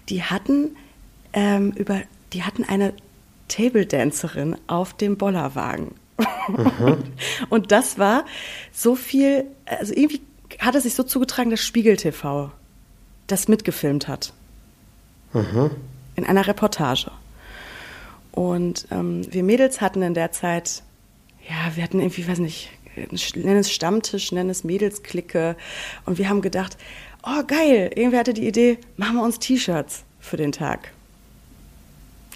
[0.07, 0.77] die hatten
[1.33, 2.93] ähm, über, die hatten eine
[3.49, 5.91] Table Dancerin auf dem Bollerwagen.
[7.49, 8.25] Und das war
[8.71, 10.21] so viel, also irgendwie
[10.59, 12.51] hat es sich so zugetragen, dass Spiegel TV
[13.27, 14.33] das mitgefilmt hat.
[16.15, 17.09] In einer Reportage.
[18.31, 20.83] Und ähm, wir Mädels hatten in der Zeit,
[21.47, 25.55] ja, wir hatten irgendwie, weiß nicht, nenn es Stammtisch, nenn es Mädelsklicke.
[26.05, 26.77] Und wir haben gedacht,
[27.23, 30.91] oh geil, irgendwer hatte die Idee, machen wir uns T-Shirts für den Tag.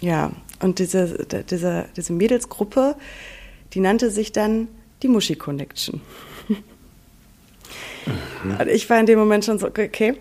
[0.00, 2.96] Ja, und diese, diese, diese Mädelsgruppe,
[3.74, 4.68] die nannte sich dann
[5.02, 6.00] die Muschi Connection.
[8.42, 10.14] Und ich war in dem Moment schon so, okay,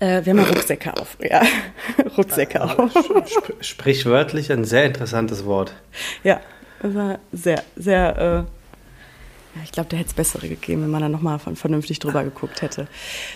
[0.00, 1.16] äh, wir haben ja Rucksäcke auf.
[1.20, 1.42] Ja,
[2.16, 2.90] Rucksäcke auf.
[3.26, 5.74] Sp sprichwörtlich ein sehr interessantes Wort.
[6.22, 6.40] Ja,
[6.80, 8.63] das war sehr, sehr, äh,
[9.62, 12.88] ich glaube, da hätte es bessere gegeben, wenn man da nochmal vernünftig drüber geguckt hätte.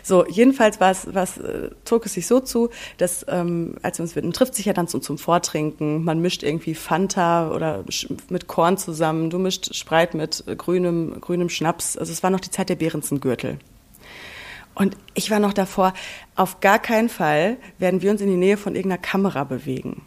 [0.03, 4.03] So, jedenfalls war es, was, äh, trug es sich so zu, dass, ähm, als wir
[4.03, 7.85] uns, man trifft sich ja dann zum, zum Vortrinken, man mischt irgendwie Fanta oder
[8.29, 11.97] mit Korn zusammen, du mischt Spreit mit äh, grünem, grünem Schnaps.
[11.97, 13.59] Also es war noch die Zeit der Behrensengürtel.
[14.75, 15.93] Und ich war noch davor,
[16.37, 20.03] auf gar keinen Fall werden wir uns in die Nähe von irgendeiner Kamera bewegen.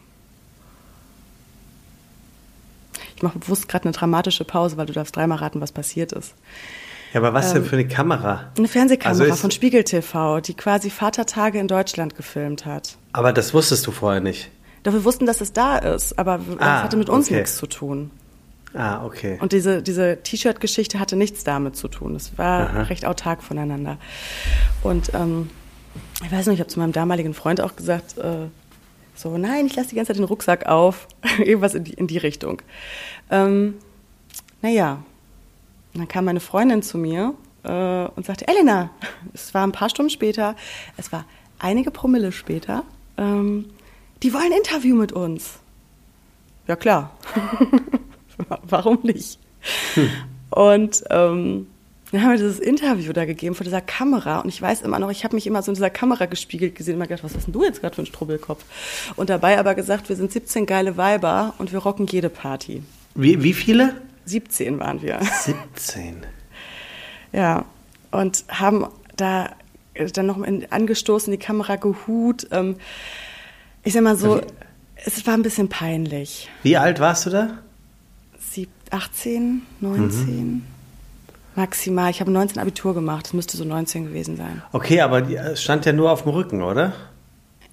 [3.10, 6.34] Ich mache bewusst gerade eine dramatische Pause, weil du darfst dreimal raten, was passiert ist.
[7.12, 8.50] Ja, aber was denn für eine Kamera?
[8.56, 12.96] Eine Fernsehkamera Also von Spiegel TV, die quasi Vatertage in Deutschland gefilmt hat.
[13.12, 14.50] Aber das wusstest du vorher nicht.
[14.82, 17.36] Doch wir wussten, dass es da ist, aber es Ah, hatte mit uns okay.
[17.36, 18.10] nichts zu tun.
[18.74, 19.36] Ah, okay.
[19.40, 22.14] Und diese, diese T-Shirt-Geschichte hatte nichts damit zu tun.
[22.14, 22.82] Das war Aha.
[22.84, 23.98] recht autark voneinander.
[24.82, 25.50] Und ähm,
[26.24, 28.46] ich weiß nicht, ich habe zu meinem damaligen Freund auch gesagt, äh,
[29.22, 31.06] so, nein, ich lasse die ganze Zeit den Rucksack auf.
[31.38, 32.60] Irgendwas in die, in die Richtung.
[33.30, 33.74] Ähm,
[34.60, 35.02] naja,
[35.94, 38.90] und dann kam meine Freundin zu mir äh, und sagte, Elena,
[39.32, 40.56] es war ein paar Stunden später,
[40.96, 41.24] es war
[41.58, 42.84] einige Promille später,
[43.16, 43.66] ähm,
[44.22, 45.58] die wollen ein Interview mit uns.
[46.66, 47.16] Ja klar,
[48.62, 49.38] warum nicht?
[49.94, 50.10] Hm.
[50.50, 51.66] Und ähm,
[52.12, 55.10] dann haben wir dieses Interview da gegeben vor dieser Kamera und ich weiß immer noch,
[55.10, 57.46] ich habe mich immer so in dieser Kamera gespiegelt gesehen und immer gedacht, was hast
[57.46, 58.64] denn du jetzt gerade für ein Strubbelkopf?
[59.16, 62.82] Und dabei aber gesagt, wir sind 17 geile Weiber und wir rocken jede Party.
[63.14, 63.94] Wie, wie viele?
[64.26, 65.20] 17 waren wir.
[65.74, 66.26] 17.
[67.34, 67.64] Ja,
[68.10, 69.48] und haben da
[70.12, 72.46] dann noch angestoßen, die Kamera gehut.
[72.50, 72.76] Ähm,
[73.84, 74.42] ich sag mal so, wie,
[74.96, 76.50] es war ein bisschen peinlich.
[76.62, 77.62] Wie alt warst du da?
[78.92, 80.46] 18, 19.
[80.46, 80.62] Mhm.
[81.54, 82.10] Maximal.
[82.10, 83.26] Ich habe 19 Abitur gemacht.
[83.26, 84.62] Es müsste so 19 gewesen sein.
[84.72, 86.92] Okay, aber es stand ja nur auf dem Rücken, oder?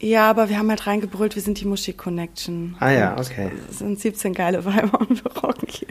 [0.02, 2.76] Ja, aber wir haben halt reingebrüllt, wir sind die Muschi Connection.
[2.80, 3.52] Ah ja, okay.
[3.70, 5.90] Es sind 17 geile Weiber und wir rocken hier.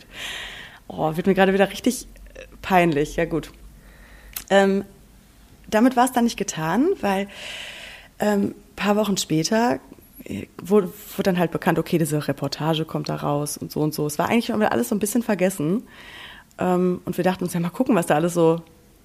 [0.87, 3.17] Oh, wird mir gerade wieder richtig äh, peinlich.
[3.17, 3.51] Ja, gut.
[4.49, 4.85] Ähm,
[5.69, 7.29] damit war es dann nicht getan, weil
[8.19, 9.79] ähm, paar Wochen später
[10.25, 13.93] äh, wurde, wurde, dann halt bekannt, okay, diese Reportage kommt da raus und so und
[13.93, 14.07] so.
[14.07, 15.83] Es war eigentlich alles so ein bisschen vergessen.
[16.59, 18.63] Ähm, und wir dachten uns ja mal gucken, was da alles so,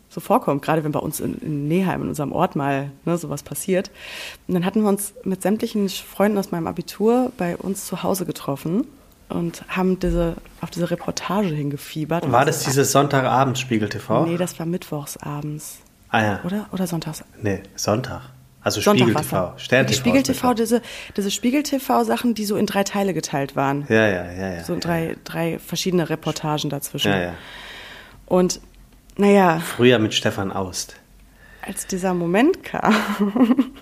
[0.10, 3.44] so vorkommt, gerade wenn bei uns in, in Neheim, in unserem Ort mal ne, sowas
[3.44, 3.92] passiert.
[4.48, 8.26] Und dann hatten wir uns mit sämtlichen Freunden aus meinem Abitur bei uns zu Hause
[8.26, 8.86] getroffen
[9.30, 12.32] und haben diese, auf diese Reportage hingefiebert.
[12.32, 14.26] War das dieses Sonntagabend Spiegel TV?
[14.26, 15.80] Nee, das war mittwochsabends.
[16.10, 16.40] Ah ja.
[16.44, 16.68] Oder?
[16.72, 17.24] Oder sonntags?
[17.42, 18.22] Nee, Sonntag.
[18.64, 20.00] Also Spiegel TV, Stern TV.
[20.00, 20.82] Spiegel TV, diese,
[21.18, 23.86] diese Spiegel TV Sachen, die so in drei Teile geteilt waren.
[23.90, 24.64] Ja, ja, ja, ja.
[24.64, 25.16] So drei, ja.
[25.26, 27.12] drei verschiedene Reportagen dazwischen.
[27.12, 27.34] Ja, ja.
[28.26, 28.62] Und
[29.18, 29.60] naja.
[29.60, 30.96] Früher mit Stefan Aust.
[31.62, 32.96] Als dieser Moment kam,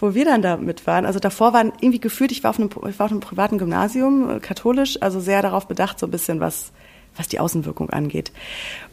[0.00, 2.70] wo wir dann da mit waren, also davor waren irgendwie gefühlt, ich war auf einem,
[2.88, 6.40] ich war auf einem privaten Gymnasium, äh, katholisch, also sehr darauf bedacht, so ein bisschen
[6.40, 6.72] was,
[7.16, 8.32] was die Außenwirkung angeht.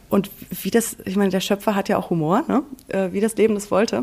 [0.08, 0.30] Und
[0.62, 2.62] wie das, ich meine, der Schöpfer hat ja auch Humor, ne?
[2.88, 4.02] Äh, wie das Leben das wollte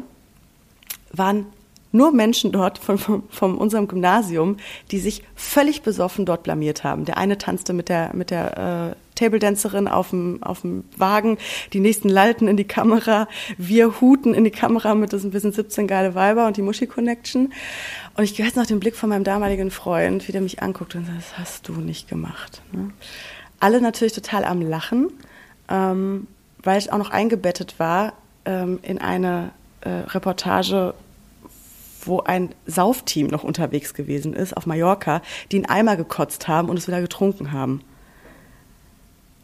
[1.12, 1.46] waren
[1.92, 4.58] nur Menschen dort von, von, von, unserem Gymnasium,
[4.92, 7.06] die sich völlig besoffen dort blamiert haben.
[7.06, 11.38] Der eine tanzte mit der, mit der äh, Table-Dancerin auf dem, auf dem Wagen,
[11.74, 15.56] die nächsten lallten in die Kamera, wir huten in die Kamera mit diesem Wir sind
[15.56, 17.54] 17 geile Weiber und die Muschi-Connection.
[18.16, 21.06] Und ich weiß noch den Blick von meinem damaligen Freund, wie der mich anguckt und
[21.06, 22.62] sagt, das hast du nicht gemacht.
[22.72, 22.92] Ne?
[23.60, 25.10] Alle natürlich total am Lachen,
[25.70, 26.28] ähm,
[26.62, 28.14] weil ich auch noch eingebettet war
[28.46, 30.94] ähm, in eine äh, Reportage,
[32.06, 36.78] wo ein Saufteam noch unterwegs gewesen ist auf Mallorca, die einen Eimer gekotzt haben und
[36.78, 37.82] es wieder getrunken haben.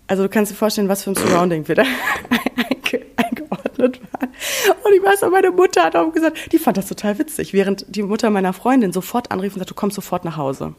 [0.07, 1.83] Also du kannst dir vorstellen, was für ein Surrounding wir da
[3.17, 4.29] eingeordnet waren.
[4.83, 7.85] Und ich weiß auch, meine Mutter hat auch gesagt, die fand das total witzig, während
[7.89, 10.75] die Mutter meiner Freundin sofort anrief und sagte, du kommst sofort nach Hause.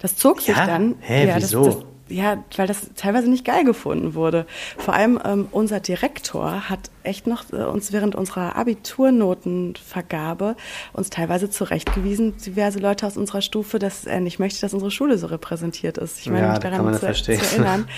[0.00, 0.66] Das zog sich ja?
[0.66, 0.96] dann.
[1.00, 1.64] Hä, ja, wieso?
[1.64, 4.46] Das, das, ja, weil das teilweise nicht geil gefunden wurde.
[4.76, 10.56] Vor allem ähm, unser Direktor hat echt noch äh, uns während unserer Abiturnotenvergabe
[10.92, 15.18] uns teilweise zurechtgewiesen, diverse Leute aus unserer Stufe, dass er nicht möchte, dass unsere Schule
[15.18, 16.20] so repräsentiert ist.
[16.20, 17.88] Ich meine, ja, mich daran zu, zu, erinnern.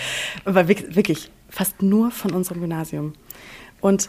[0.44, 3.14] Aber wirklich, fast nur von unserem Gymnasium.
[3.81, 4.09] Und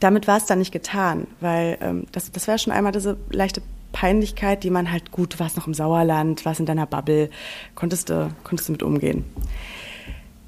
[0.00, 3.62] damit war es dann nicht getan, weil ähm, das, das wäre schon einmal diese leichte
[3.94, 7.30] Peinlichkeit, die man halt gut, warst noch im Sauerland, warst in deiner Bubble,
[7.74, 9.24] konntest du, konntest du mit umgehen.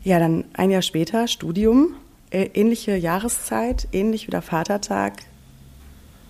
[0.03, 1.95] Ja, dann ein Jahr später, Studium,
[2.31, 5.23] äh, ähnliche Jahreszeit, ähnlich wie der Vatertag,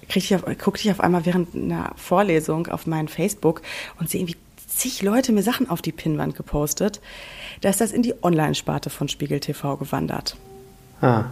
[0.09, 3.63] ich auf, guckte ich auf einmal während einer Vorlesung auf meinen Facebook
[3.99, 7.01] und sehe irgendwie zig Leute mir Sachen auf die Pinnwand gepostet.
[7.63, 10.37] Da ist das in die Online-Sparte von Spiegel TV gewandert.
[11.01, 11.25] Ah.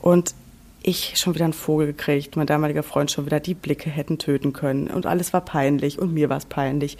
[0.00, 0.34] Und
[0.82, 4.52] ich schon wieder einen Vogel gekriegt, mein damaliger Freund schon wieder die Blicke hätten töten
[4.52, 6.96] können und alles war peinlich und mir war es peinlich.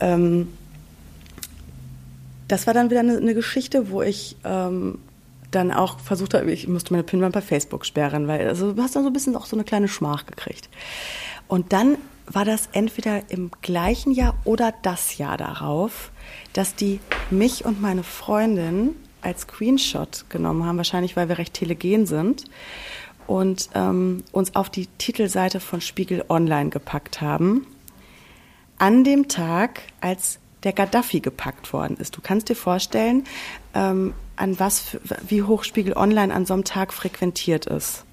[0.00, 0.48] Ähm,
[2.48, 4.98] das war dann wieder eine, eine Geschichte, wo ich ähm,
[5.50, 8.96] dann auch versucht habe, ich musste meine Pinwand bei Facebook sperren, weil also, du hast
[8.96, 10.68] dann so ein bisschen auch so eine kleine Schmach gekriegt.
[11.48, 16.10] Und dann war das entweder im gleichen Jahr oder das Jahr darauf,
[16.52, 22.06] dass die mich und meine Freundin als Screenshot genommen haben, wahrscheinlich weil wir recht telegen
[22.06, 22.44] sind
[23.26, 27.66] und ähm, uns auf die Titelseite von Spiegel Online gepackt haben.
[28.78, 32.16] An dem Tag, als der Gaddafi gepackt worden ist.
[32.16, 33.24] Du kannst dir vorstellen,
[33.74, 38.04] ähm, an was, für, wie hoch Spiegel Online an so einem Tag frequentiert ist.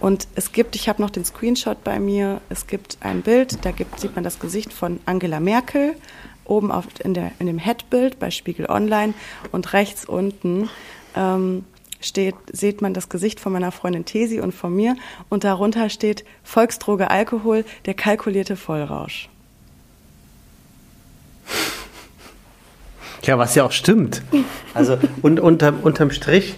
[0.00, 3.70] Und es gibt, ich habe noch den Screenshot bei mir, es gibt ein Bild, da
[3.70, 5.94] gibt, sieht man das Gesicht von Angela Merkel,
[6.44, 9.14] oben auf, in, der, in dem Headbild bei Spiegel Online
[9.52, 10.68] und rechts unten
[11.16, 11.64] ähm,
[12.00, 14.96] steht, sieht man das Gesicht von meiner Freundin Tesi und von mir
[15.28, 19.28] und darunter steht Volksdroge Alkohol, der kalkulierte Vollrausch.
[23.22, 24.22] Ja, was ja auch stimmt.
[24.74, 26.56] Also und unterm, unterm Strich,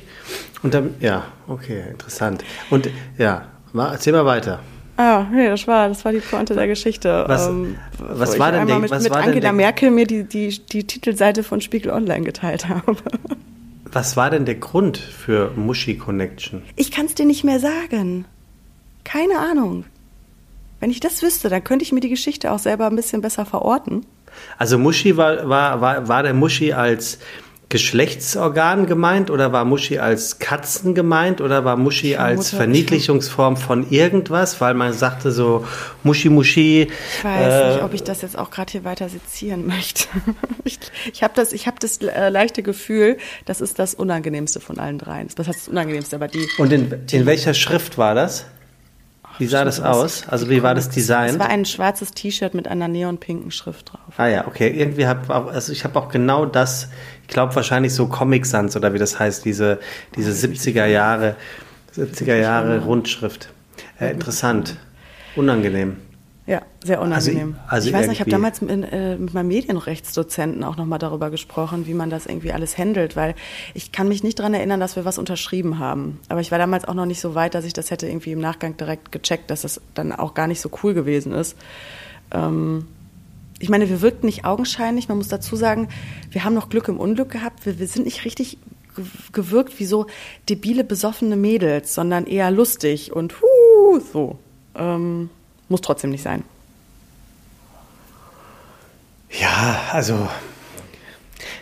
[0.63, 2.45] unterm, ja, okay, interessant.
[2.71, 4.61] Und ja, erzähl mal weiter.
[4.97, 7.25] Ah, nee, das war, das war die Pointe der Geschichte.
[7.27, 10.25] Was, ähm, was war denn der, mit, was mit war Angela denn Merkel mir die,
[10.25, 12.97] die, die Titelseite von Spiegel Online geteilt habe.
[13.93, 16.63] Was war denn der Grund für Muschi Connection?
[16.77, 18.25] Ich kann es dir nicht mehr sagen.
[19.05, 19.85] Keine Ahnung.
[20.81, 23.47] Wenn ich das wüsste, dann könnte ich mir die Geschichte auch selber ein bisschen besser
[23.47, 24.05] verorten.
[24.59, 27.19] Also Muschi war, war, war, war der Muschi als
[27.69, 34.61] Geschlechtsorgan gemeint oder war Muschi als Katzen gemeint oder war Muschi als Verniedlichungsform von irgendwas,
[34.61, 35.67] weil man sagte so
[36.05, 36.83] Muschi Muschi.
[36.83, 40.07] Ich weiß äh, nicht, ob ich das jetzt auch gerade hier weiter sezieren möchte.
[40.65, 40.79] ich
[41.13, 44.99] ich habe das, ich hab das äh, leichte Gefühl, das ist das Unangenehmste von allen
[44.99, 45.29] dreien.
[45.35, 46.15] Was heißt das Unangenehmste?
[46.15, 46.47] Aber die.
[46.59, 48.47] Und in, in welcher Schrift war das?
[49.39, 50.27] Wie sah das aus?
[50.29, 51.31] Also wie war das Design?
[51.31, 53.96] Es war ein schwarzes T-Shirt mit einer neonpinken Schrift drauf.
[54.17, 54.69] Ah ja, okay.
[54.69, 56.89] Irgendwie habe also ich habe auch genau das,
[57.23, 59.81] ich glaube wahrscheinlich so Comic Sans oder wie das heißt, diese
[60.15, 61.37] diese 70er Jahre
[61.95, 63.49] 70er Jahre Rundschrift.
[64.01, 64.77] Äh, interessant.
[65.35, 65.97] Unangenehm.
[66.47, 67.57] Ja, sehr unangenehm.
[67.65, 71.01] Also, also ich weiß nicht, ich habe damals mit, äh, mit meinem Medienrechtsdozenten auch nochmal
[71.01, 73.35] darüber gesprochen, wie man das irgendwie alles handelt, weil
[73.75, 76.21] ich kann mich nicht daran erinnern, dass wir was unterschrieben haben.
[76.29, 78.41] Aber ich war damals auch noch nicht so weit, dass ich das hätte irgendwie im
[78.41, 81.57] Nachgang direkt gecheckt, dass das dann auch gar nicht so cool gewesen ist.
[82.33, 82.87] Ähm,
[83.59, 85.09] ich meine, wir wirkten nicht augenscheinlich.
[85.09, 85.89] Man muss dazu sagen,
[86.31, 87.65] wir haben noch Glück im Unglück gehabt.
[87.65, 88.59] Wir, wir sind nicht richtig
[89.33, 90.07] gewirkt wie so
[90.49, 94.39] debile, besoffene Mädels, sondern eher lustig und huh, so.
[94.75, 95.31] Ähm,
[95.69, 96.45] muss trotzdem nicht sein.
[99.31, 100.29] Ja, also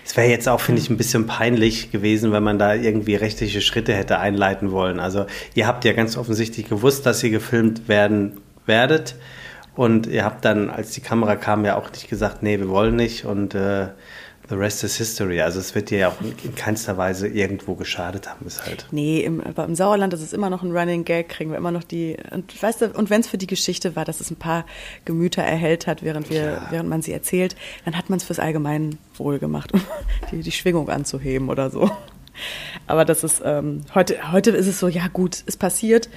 [0.04, 3.60] es wäre jetzt auch, finde ich, ein bisschen peinlich gewesen, wenn man da irgendwie rechtliche
[3.60, 5.00] Schritte hätte einleiten wollen.
[5.00, 9.16] Also ihr habt ja ganz offensichtlich gewusst, dass ihr gefilmt werden werdet.
[9.74, 12.96] Und ihr habt dann, als die Kamera kam, ja auch nicht gesagt, nee, wir wollen
[12.96, 13.24] nicht.
[13.24, 13.88] Und äh,
[14.48, 15.40] The rest is history.
[15.40, 18.86] Also es wird dir ja auch in keinster Weise irgendwo geschadet haben, ist halt.
[18.90, 21.82] Nee, im, im Sauerland ist es immer noch ein Running Gag, kriegen wir immer noch
[21.82, 22.18] die.
[22.30, 24.66] Und weißt du, und wenn es für die Geschichte war, dass es ein paar
[25.06, 26.66] Gemüter erhellt hat, während wir, ja.
[26.70, 27.56] während man sie erzählt,
[27.86, 29.80] dann hat man es fürs Allgemeinwohl gemacht, um
[30.30, 31.90] die, die Schwingung anzuheben oder so.
[32.86, 36.10] Aber das ist ähm, heute, heute ist es so, ja gut, ist passiert,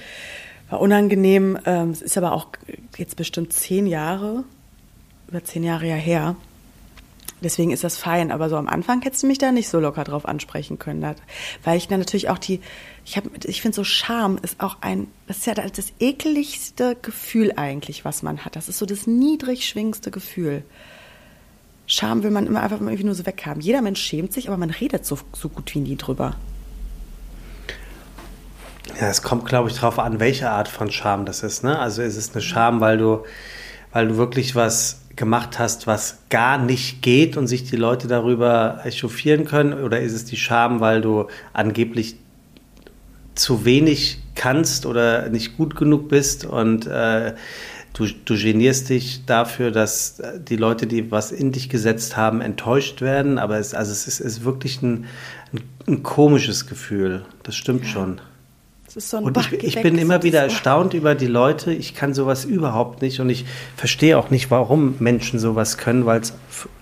[0.70, 1.58] war unangenehm.
[1.64, 2.48] Ähm, es ist aber auch
[2.96, 4.44] jetzt bestimmt zehn Jahre,
[5.28, 6.36] über zehn Jahre ja her.
[7.40, 10.02] Deswegen ist das fein, aber so am Anfang hättest du mich da nicht so locker
[10.02, 11.14] drauf ansprechen können,
[11.62, 12.60] weil ich dann natürlich auch die,
[13.04, 17.52] ich habe, ich finde so Scham ist auch ein, das ist ja das ekeligste Gefühl
[17.54, 18.56] eigentlich, was man hat.
[18.56, 20.64] Das ist so das niedrig schwingendste Gefühl.
[21.86, 23.62] Scham will man immer einfach irgendwie nur so weghaben.
[23.62, 26.34] Jeder Mensch schämt sich, aber man redet so, so gut wie nie drüber.
[29.00, 31.62] Ja, es kommt, glaube ich, darauf an, welche Art von Scham das ist.
[31.62, 31.78] Ne?
[31.78, 33.22] Also ist es eine Scham, weil du,
[33.92, 38.80] weil du wirklich was gemacht hast, was gar nicht geht und sich die Leute darüber
[38.84, 39.84] echauffieren können?
[39.84, 42.16] Oder ist es die Scham, weil du angeblich
[43.36, 47.34] zu wenig kannst oder nicht gut genug bist und äh,
[47.92, 53.00] du, du genierst dich dafür, dass die Leute, die was in dich gesetzt haben, enttäuscht
[53.00, 53.38] werden?
[53.38, 55.06] Aber es, also es ist, ist wirklich ein,
[55.52, 57.24] ein, ein komisches Gefühl.
[57.44, 57.90] Das stimmt ja.
[57.90, 58.20] schon.
[58.98, 61.72] So und ich, ich bin immer wieder erstaunt über die Leute.
[61.72, 63.44] Ich kann sowas überhaupt nicht und ich
[63.76, 66.34] verstehe auch nicht, warum Menschen sowas können, weil es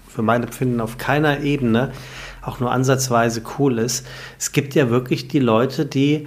[0.08, 1.92] für mein Empfinden auf keiner Ebene
[2.42, 4.06] auch nur ansatzweise cool ist.
[4.38, 6.26] Es gibt ja wirklich die Leute, die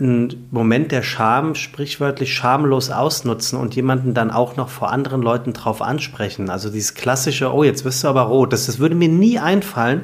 [0.00, 5.52] einen Moment der Scham sprichwörtlich schamlos ausnutzen und jemanden dann auch noch vor anderen Leuten
[5.52, 6.48] drauf ansprechen.
[6.48, 8.54] Also dieses klassische, oh, jetzt wirst du aber rot.
[8.54, 10.02] Das, das würde mir nie einfallen,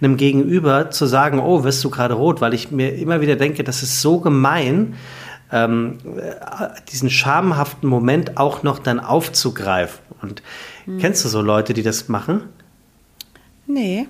[0.00, 3.64] einem Gegenüber zu sagen, oh, wirst du gerade rot, weil ich mir immer wieder denke,
[3.64, 4.94] das ist so gemein,
[5.50, 5.98] ähm,
[6.92, 10.00] diesen schamhaften Moment auch noch dann aufzugreifen.
[10.22, 10.42] Und
[10.84, 10.98] hm.
[10.98, 12.42] kennst du so Leute, die das machen?
[13.66, 14.06] Nee.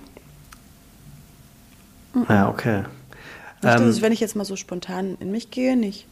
[2.29, 2.83] Ja, okay.
[3.65, 6.05] Nicht, ähm, wenn ich jetzt mal so spontan in mich gehe, nicht.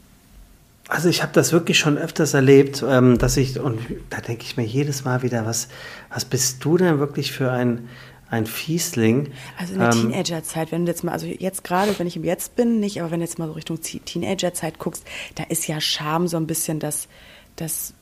[0.89, 4.57] Also ich habe das wirklich schon öfters erlebt, ähm, dass ich, und da denke ich
[4.57, 5.69] mir jedes Mal wieder, was,
[6.09, 7.87] was bist du denn wirklich für ein,
[8.29, 9.31] ein Fiesling?
[9.57, 12.25] Also in der ähm, Teenagerzeit, wenn du jetzt mal, also jetzt gerade, wenn ich im
[12.25, 15.79] Jetzt bin, nicht, aber wenn du jetzt mal so Richtung Teenagerzeit guckst, da ist ja
[15.79, 17.07] Scham so ein bisschen das,
[17.55, 17.93] das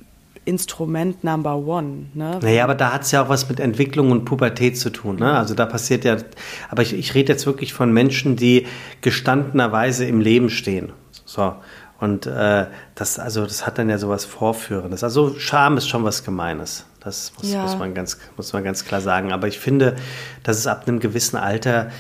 [0.46, 2.08] Instrument Number One.
[2.14, 2.40] Ne?
[2.42, 5.18] Naja, aber da hat es ja auch was mit Entwicklung und Pubertät zu tun.
[5.18, 5.32] Ne?
[5.38, 6.18] Also da passiert ja,
[6.70, 8.66] aber ich, ich rede jetzt wirklich von Menschen, die
[9.02, 10.94] gestandenerweise im Leben stehen.
[11.26, 11.56] So.
[12.00, 12.66] Und äh,
[12.96, 15.04] das, also, das hat dann ja sowas Vorführendes.
[15.04, 16.88] Also Scham ist schon was Gemeines.
[17.00, 17.62] Das muss, ja.
[17.62, 19.32] muss, man ganz, muss man ganz klar sagen.
[19.32, 19.96] Aber ich finde,
[20.42, 21.92] dass es ab einem gewissen Alter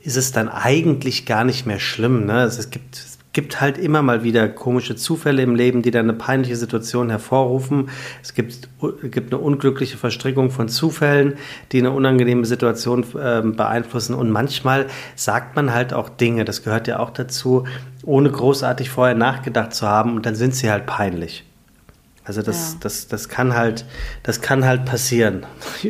[0.00, 2.24] ist es dann eigentlich gar nicht mehr schlimm.
[2.24, 2.42] Ne?
[2.44, 2.96] Es gibt
[3.32, 7.90] gibt halt immer mal wieder komische Zufälle im Leben, die dann eine peinliche Situation hervorrufen.
[8.22, 8.68] Es gibt,
[9.02, 11.34] gibt eine unglückliche Verstrickung von Zufällen,
[11.70, 14.14] die eine unangenehme Situation äh, beeinflussen.
[14.14, 17.64] Und manchmal sagt man halt auch Dinge, das gehört ja auch dazu,
[18.04, 21.44] ohne großartig vorher nachgedacht zu haben und dann sind sie halt peinlich.
[22.24, 22.78] Also das, ja.
[22.80, 23.84] das, das kann halt,
[24.22, 25.46] das kann halt passieren.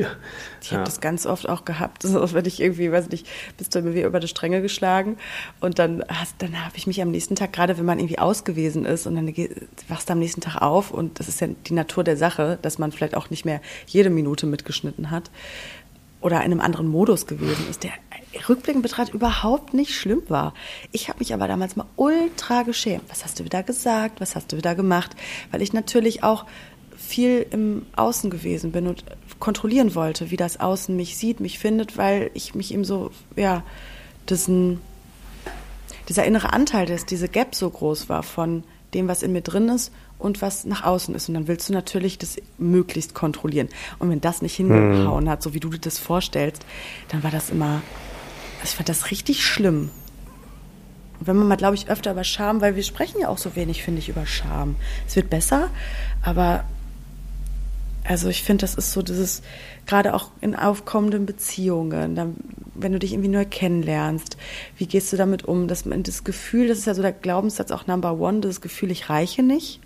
[0.62, 3.82] Ich habe das ganz oft auch gehabt, so, wenn ich irgendwie, weiß nicht, bist du
[3.82, 5.16] mir über die Stränge geschlagen
[5.60, 6.04] und dann,
[6.38, 9.34] dann habe ich mich am nächsten Tag, gerade wenn man irgendwie ausgewiesen ist und dann
[9.88, 12.78] wachst du am nächsten Tag auf und das ist ja die Natur der Sache, dass
[12.78, 15.30] man vielleicht auch nicht mehr jede Minute mitgeschnitten hat
[16.20, 17.92] oder in einem anderen Modus gewesen ist, der
[18.48, 20.54] rückblickend betrachtet überhaupt nicht schlimm war.
[20.92, 23.04] Ich habe mich aber damals mal ultra geschämt.
[23.08, 24.20] Was hast du wieder gesagt?
[24.20, 25.16] Was hast du wieder gemacht?
[25.50, 26.44] Weil ich natürlich auch
[27.10, 29.04] viel im Außen gewesen bin und
[29.40, 33.64] kontrollieren wollte, wie das Außen mich sieht, mich findet, weil ich mich eben so, ja,
[34.28, 34.80] diesen,
[36.08, 38.62] dieser innere Anteil, dass diese Gap so groß war von
[38.94, 41.28] dem, was in mir drin ist und was nach außen ist.
[41.28, 43.68] Und dann willst du natürlich das möglichst kontrollieren.
[43.98, 46.64] Und wenn das nicht hingehauen hat, so wie du dir das vorstellst,
[47.08, 47.82] dann war das immer,
[48.62, 49.90] ich fand das richtig schlimm.
[51.18, 53.56] Und wenn man mal, glaube ich, öfter über Scham, weil wir sprechen ja auch so
[53.56, 54.76] wenig, finde ich, über Scham.
[55.06, 55.70] Es wird besser,
[56.22, 56.64] aber
[58.06, 59.42] also ich finde, das ist so dieses,
[59.86, 62.36] gerade auch in aufkommenden Beziehungen, dann,
[62.74, 64.36] wenn du dich irgendwie neu kennenlernst,
[64.76, 65.68] wie gehst du damit um?
[65.68, 68.90] Dass man das Gefühl, das ist ja so der Glaubenssatz auch Number One, das Gefühl,
[68.90, 69.80] ich reiche nicht.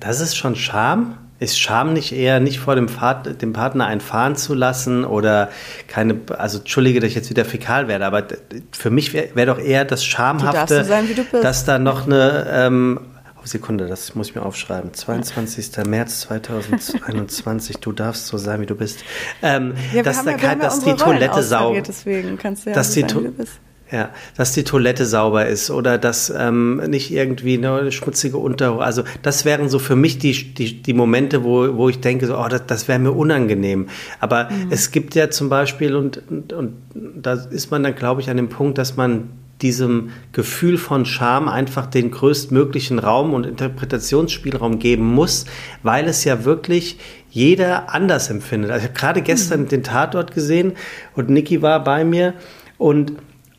[0.00, 1.18] Das ist schon Scham.
[1.38, 5.48] Ist Scham nicht eher, nicht vor dem, Vater, dem Partner einen fahren zu lassen oder
[5.88, 8.24] keine, also entschuldige, dass ich jetzt wieder fäkal werde, aber
[8.72, 11.06] für mich wäre wär doch eher das Schamhafte, sein,
[11.40, 13.00] dass da noch eine ähm,
[13.44, 14.92] Sekunde, das muss ich mir aufschreiben.
[14.92, 15.84] 22.
[15.86, 19.04] März 2021, du darfst so sein, wie du bist.
[19.42, 23.00] Ähm, ja, dass, da, ja, dass die Toilette sauber deswegen kannst du ja dass die
[23.00, 23.60] sein, wie du bist.
[23.90, 28.84] Ja, dass die Toilette sauber ist oder dass ähm, nicht irgendwie eine schmutzige Unterhose.
[28.84, 32.38] Also das wären so für mich die, die, die Momente, wo, wo ich denke, so,
[32.38, 33.88] oh, das, das wäre mir unangenehm.
[34.20, 34.68] Aber mhm.
[34.70, 38.36] es gibt ja zum Beispiel, und, und, und da ist man dann, glaube ich, an
[38.36, 39.30] dem Punkt, dass man
[39.62, 45.46] diesem Gefühl von Scham einfach den größtmöglichen Raum und Interpretationsspielraum geben muss,
[45.82, 46.98] weil es ja wirklich
[47.30, 48.70] jeder anders empfindet.
[48.70, 49.68] Also ich habe gerade gestern mhm.
[49.68, 50.72] den Tatort gesehen
[51.14, 52.34] und Niki war bei mir
[52.78, 53.12] und,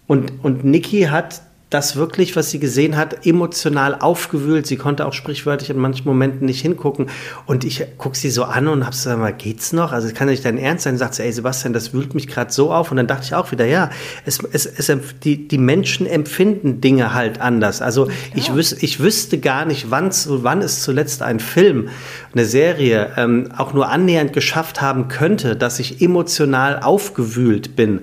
[0.08, 1.42] und, und Niki hat
[1.72, 4.68] das wirklich, was sie gesehen hat, emotional aufgewühlt.
[4.68, 7.08] Sie konnte auch sprichwörtlich in manchen Momenten nicht hingucken.
[7.46, 9.94] Und ich gucke sie so an und habe so mal, geht's noch?
[9.94, 10.98] Also kann nicht dein Ernst sein?
[10.98, 12.92] Sagt sie, ey Sebastian, das wühlt mich gerade so auf.
[12.92, 13.90] Und dann dachte ich auch wieder, ja,
[14.26, 14.92] es, es, es,
[15.24, 17.82] die, die Menschen empfinden Dinge halt anders.
[17.82, 18.14] Also ja.
[18.36, 21.88] ich, wüs, ich wüsste gar nicht, wann, wann es zuletzt ein Film,
[22.34, 28.02] eine Serie ähm, auch nur annähernd geschafft haben könnte, dass ich emotional aufgewühlt bin.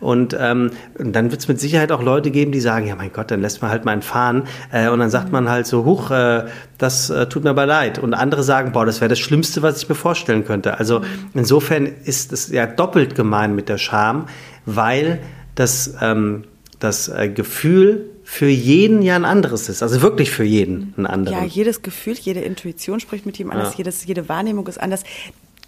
[0.00, 3.09] Und, ähm, und dann wird es mit Sicherheit auch Leute geben, die sagen, ja mein
[3.12, 4.44] Gott, dann lässt man halt mal einen fahren.
[4.72, 6.46] Äh, und dann sagt man halt so, huch, äh,
[6.78, 7.98] das äh, tut mir aber leid.
[7.98, 10.78] Und andere sagen, boah, das wäre das Schlimmste, was ich mir vorstellen könnte.
[10.78, 11.02] Also
[11.34, 14.26] insofern ist es ja doppelt gemein mit der Scham,
[14.66, 15.20] weil
[15.54, 16.44] das, ähm,
[16.78, 19.82] das äh, Gefühl für jeden ja ein anderes ist.
[19.82, 21.38] Also wirklich für jeden ein anderes.
[21.38, 23.78] Ja, jedes Gefühl, jede Intuition spricht mit ihm anders, ja.
[23.78, 25.02] jedes, jede Wahrnehmung ist anders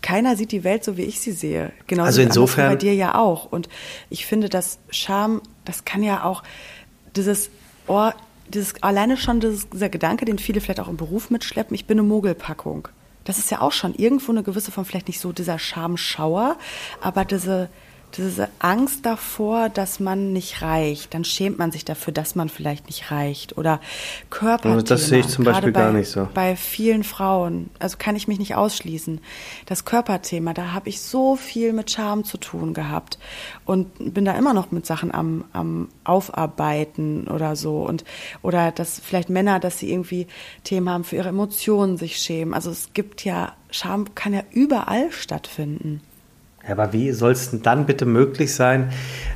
[0.03, 1.72] keiner sieht die Welt so, wie ich sie sehe.
[1.86, 3.47] Genauso also insofern bei dir ja auch.
[3.47, 3.68] Und
[4.11, 6.43] ich finde, dass Scham, das kann ja auch
[7.16, 7.50] dieses
[7.86, 8.10] oh,
[8.48, 11.98] dieses alleine schon dieses, dieser Gedanke, den viele vielleicht auch im Beruf mitschleppen, ich bin
[11.98, 12.88] eine Mogelpackung.
[13.24, 16.56] Das ist ja auch schon irgendwo eine gewisse Form, vielleicht nicht so dieser Schamschauer,
[17.00, 17.68] aber diese
[18.16, 22.86] diese Angst davor, dass man nicht reicht, dann schämt man sich dafür, dass man vielleicht
[22.86, 23.80] nicht reicht oder
[24.30, 24.82] Körperthema.
[24.82, 26.28] Das sehe ich zum Beispiel bei, gar nicht so.
[26.34, 29.20] Bei vielen Frauen, also kann ich mich nicht ausschließen.
[29.66, 33.18] Das Körperthema, da habe ich so viel mit Charme zu tun gehabt
[33.64, 38.04] und bin da immer noch mit Sachen am, am Aufarbeiten oder so und
[38.42, 40.26] oder dass vielleicht Männer, dass sie irgendwie
[40.64, 42.54] Themen haben für ihre Emotionen, sich schämen.
[42.54, 46.02] Also es gibt ja Scham kann ja überall stattfinden.
[46.64, 48.92] Ja, aber wie soll es denn dann bitte möglich sein,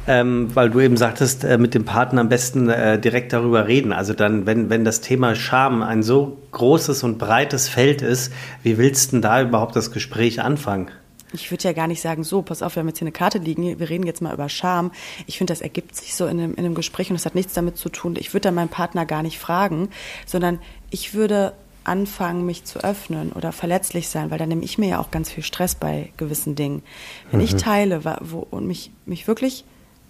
[0.07, 3.93] ähm, weil du eben sagtest, äh, mit dem Partner am besten äh, direkt darüber reden.
[3.93, 8.79] Also dann, wenn, wenn das Thema Scham ein so großes und breites Feld ist, wie
[8.79, 10.91] willst du denn da überhaupt das Gespräch anfangen?
[11.33, 13.39] Ich würde ja gar nicht sagen, so, pass auf, wir haben jetzt hier eine Karte
[13.39, 14.93] liegen, wir reden jetzt mal über Scham.
[15.27, 17.53] Ich finde, das ergibt sich so in einem, in einem Gespräch und das hat nichts
[17.53, 18.15] damit zu tun.
[18.17, 19.89] Ich würde dann meinen Partner gar nicht fragen,
[20.25, 20.61] sondern
[20.91, 21.53] ich würde
[21.89, 25.31] anfangen, mich zu öffnen oder verletzlich sein, weil dann nehme ich mir ja auch ganz
[25.31, 26.83] viel Stress bei gewissen Dingen.
[27.31, 27.47] Wenn mhm.
[27.47, 29.65] ich teile wo, und mich, mich wirklich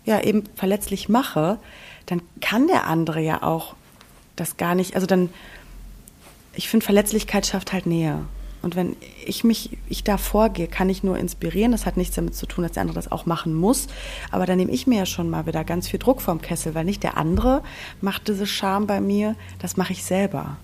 [0.05, 1.59] ja eben verletzlich mache,
[2.07, 3.75] dann kann der andere ja auch
[4.37, 5.31] das gar nicht, also dann,
[6.55, 8.25] ich finde, Verletzlichkeit schafft halt Nähe.
[8.63, 11.71] Und wenn ich mich, ich da vorgehe, kann ich nur inspirieren.
[11.71, 13.87] Das hat nichts damit zu tun, dass der andere das auch machen muss.
[14.33, 16.85] Aber dann nehme ich mir ja schon mal wieder ganz viel Druck vom Kessel, weil
[16.85, 17.63] nicht der andere
[18.01, 20.57] macht diese Scham bei mir, das mache ich selber.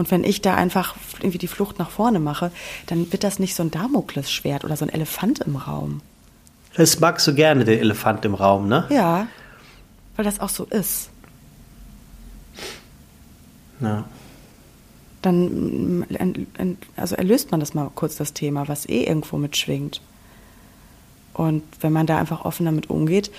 [0.00, 2.52] Und wenn ich da einfach irgendwie die Flucht nach vorne mache,
[2.86, 6.00] dann wird das nicht so ein Damoklesschwert oder so ein Elefant im Raum.
[6.74, 8.86] Das magst du gerne, den Elefant im Raum, ne?
[8.88, 9.26] Ja,
[10.16, 11.10] weil das auch so ist.
[13.82, 14.06] Ja
[15.20, 16.06] dann
[16.96, 20.00] also erlöst man das mal kurz das Thema, was eh irgendwo mitschwingt.
[21.34, 23.30] Und wenn man da einfach offen damit umgeht,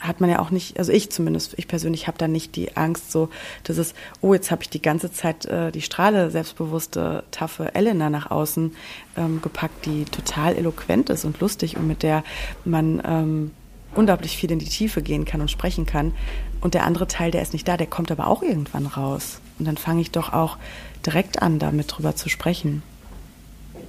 [0.00, 3.12] hat man ja auch nicht, also ich zumindest, ich persönlich habe da nicht die Angst,
[3.12, 3.28] so,
[3.64, 8.08] dass es, oh, jetzt habe ich die ganze Zeit äh, die Strahle selbstbewusste, taffe Elena
[8.08, 8.74] nach außen
[9.16, 12.24] ähm, gepackt, die total eloquent ist und lustig und mit der
[12.64, 13.50] man ähm,
[13.94, 16.12] unglaublich viel in die Tiefe gehen kann und sprechen kann.
[16.60, 19.40] Und der andere Teil, der ist nicht da, der kommt aber auch irgendwann raus.
[19.58, 20.56] Und dann fange ich doch auch
[21.04, 22.82] direkt an, damit drüber zu sprechen.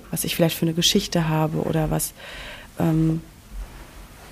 [0.09, 2.13] Was ich vielleicht für eine Geschichte habe oder was,
[2.79, 3.21] ähm,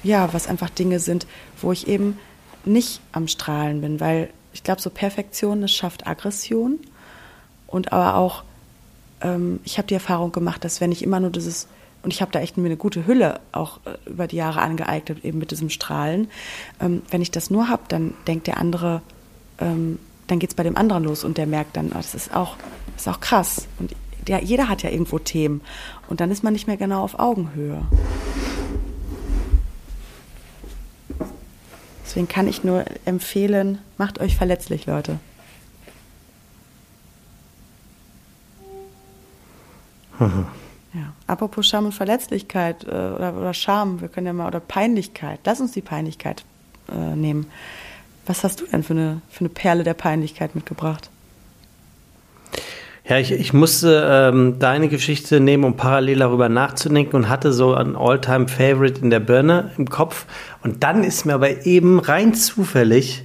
[0.04, 1.28] ja, was einfach Dinge sind,
[1.62, 2.18] wo ich eben
[2.66, 6.80] nicht am Strahlen bin, weil ich glaube, so Perfektion, das schafft Aggression
[7.68, 8.43] und aber auch,
[9.22, 11.68] ähm, ich habe die Erfahrung gemacht, dass wenn ich immer nur dieses
[12.02, 15.26] und ich habe da echt mir eine gute Hülle auch äh, über die Jahre angeeignet,
[15.26, 16.30] eben mit diesem Strahlen.
[16.80, 19.02] Ähm, wenn ich das nur habe, dann denkt der andere,
[19.60, 22.34] ähm, dann geht es bei dem anderen los und der merkt dann, oh, das ist
[22.34, 22.56] auch,
[22.93, 23.68] das ist auch krass.
[23.80, 23.93] Und
[24.28, 25.62] der, jeder hat ja irgendwo Themen.
[26.08, 27.82] Und dann ist man nicht mehr genau auf Augenhöhe.
[32.10, 35.20] Deswegen kann ich nur empfehlen, macht euch verletzlich, Leute.
[40.18, 40.47] Mhm.
[40.91, 41.14] Ja.
[41.28, 45.39] Apropos Scham und Verletzlichkeit äh, oder, oder Scham, wir können ja mal, oder Peinlichkeit.
[45.45, 46.43] Lass uns die Peinlichkeit
[46.91, 47.45] äh, nehmen.
[48.26, 51.12] Was hast du denn für eine, für eine Perle der Peinlichkeit mitgebracht?
[53.10, 57.74] Ja, ich, ich musste ähm, deine Geschichte nehmen, um parallel darüber nachzudenken und hatte so
[57.74, 60.28] ein All-Time-Favorite in der Birne im Kopf.
[60.62, 63.24] Und dann ist mir aber eben rein zufällig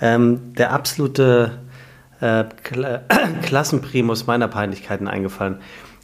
[0.00, 1.58] ähm, der absolute
[2.20, 2.44] äh,
[3.42, 5.58] Klassenprimus meiner Peinlichkeiten eingefallen.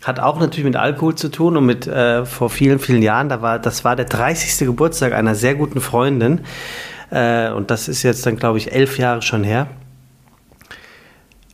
[0.05, 3.31] Hat auch natürlich mit Alkohol zu tun und mit äh, vor vielen, vielen Jahren.
[3.31, 4.67] Da war, das war der 30.
[4.67, 6.43] Geburtstag einer sehr guten Freundin.
[7.11, 9.69] Äh, und das ist jetzt dann, glaube ich, elf Jahre schon her.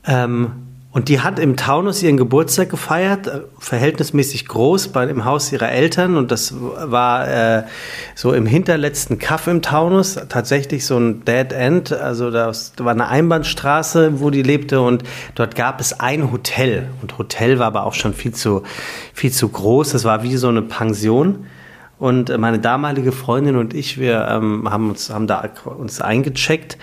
[0.05, 0.68] Ähm,
[0.99, 5.71] und die hat im Taunus ihren Geburtstag gefeiert, äh, verhältnismäßig groß bei, im Haus ihrer
[5.71, 6.17] Eltern.
[6.17, 7.63] Und das war äh,
[8.17, 11.93] so im hinterletzten Kaff im Taunus, tatsächlich so ein Dead End.
[11.93, 14.81] Also das war eine Einbahnstraße, wo die lebte.
[14.81, 15.05] Und
[15.37, 16.89] dort gab es ein Hotel.
[17.01, 18.65] Und Hotel war aber auch schon viel zu,
[19.15, 19.93] viel zu groß.
[19.93, 21.47] Das war wie so eine Pension.
[21.99, 26.79] Und äh, meine damalige Freundin und ich, wir ähm, haben uns haben da uns eingecheckt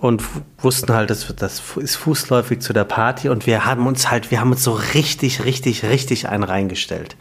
[0.00, 0.22] und
[0.58, 4.40] wussten halt, das, das ist fußläufig zu der Party und wir haben uns halt, wir
[4.40, 7.16] haben uns so richtig, richtig, richtig einen reingestellt.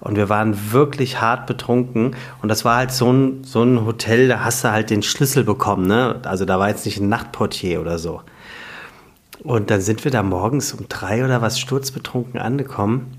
[0.00, 2.14] Und wir waren wirklich hart betrunken.
[2.42, 5.44] Und das war halt so ein, so ein Hotel, da hast du halt den Schlüssel
[5.44, 5.86] bekommen.
[5.86, 6.20] Ne?
[6.24, 8.20] Also da war jetzt nicht ein Nachtportier oder so.
[9.42, 13.16] Und dann sind wir da morgens um drei oder was sturzbetrunken angekommen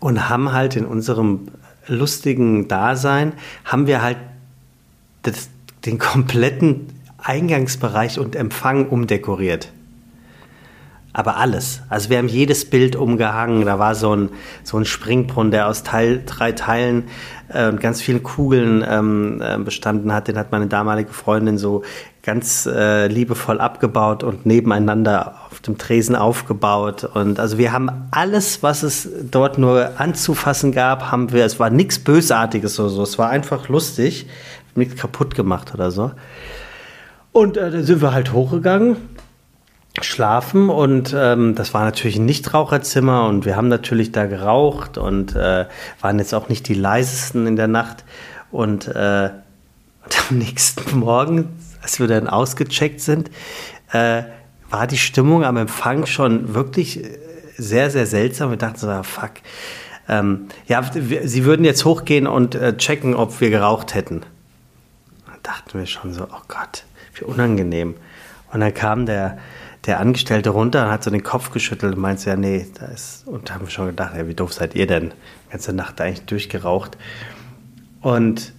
[0.00, 1.48] und haben halt in unserem
[1.88, 3.32] lustigen Dasein
[3.64, 4.18] haben wir halt
[5.22, 5.48] das,
[5.84, 9.72] den kompletten Eingangsbereich und Empfang umdekoriert.
[11.12, 11.82] Aber alles.
[11.88, 13.64] Also wir haben jedes Bild umgehangen.
[13.64, 14.28] Da war so ein,
[14.62, 17.04] so ein Springbrunnen, der aus Teil, drei Teilen
[17.48, 20.28] äh, ganz vielen Kugeln ähm, äh, bestanden hat.
[20.28, 21.82] Den hat meine damalige Freundin so
[22.28, 27.04] ganz äh, liebevoll abgebaut und nebeneinander auf dem Tresen aufgebaut.
[27.04, 31.46] Und also wir haben alles, was es dort nur anzufassen gab, haben wir.
[31.46, 33.02] Es war nichts Bösartiges oder so.
[33.02, 34.26] Es war einfach lustig,
[34.74, 36.10] nichts kaputt gemacht oder so.
[37.32, 38.98] Und äh, dann sind wir halt hochgegangen
[40.02, 45.34] schlafen und ähm, das war natürlich ein Nichtraucherzimmer und wir haben natürlich da geraucht und
[45.34, 45.64] äh,
[46.02, 48.04] waren jetzt auch nicht die leisesten in der Nacht
[48.52, 49.30] und, äh,
[50.04, 51.48] und am nächsten Morgen,
[51.88, 53.30] als wir dann ausgecheckt sind,
[53.92, 54.22] äh,
[54.68, 57.18] war die Stimmung am Empfang schon wirklich äh,
[57.56, 58.50] sehr, sehr seltsam.
[58.50, 59.32] Wir dachten so, ah, fuck.
[60.06, 64.20] Ähm, ja, wir, sie würden jetzt hochgehen und äh, checken, ob wir geraucht hätten.
[65.26, 66.84] Da dachten wir schon so, oh Gott,
[67.14, 67.94] wie unangenehm.
[68.52, 69.38] Und dann kam der,
[69.86, 73.26] der Angestellte runter und hat so den Kopf geschüttelt und meinte, ja, nee, da ist,
[73.26, 75.14] und da haben wir schon gedacht, ja, wie doof seid ihr denn?
[75.46, 76.98] Die ganze Nacht eigentlich durchgeraucht.
[78.02, 78.52] Und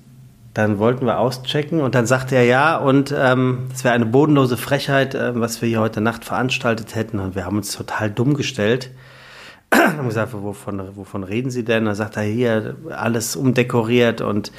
[0.60, 4.58] dann wollten wir auschecken und dann sagte er ja und ähm, es wäre eine bodenlose
[4.58, 8.34] Frechheit, äh, was wir hier heute Nacht veranstaltet hätten und wir haben uns total dumm
[8.34, 8.92] gestellt.
[9.74, 11.86] haben gesagt, wovon, wovon reden Sie denn?
[11.86, 14.52] Da sagt er hier alles umdekoriert und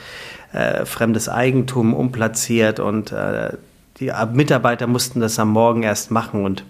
[0.52, 3.50] äh, fremdes Eigentum umplatziert und äh,
[3.98, 6.64] die Mitarbeiter mussten das am Morgen erst machen und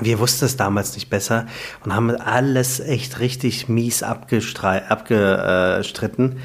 [0.00, 1.46] wir wussten es damals nicht besser
[1.84, 6.36] und haben alles echt richtig mies abgestritten.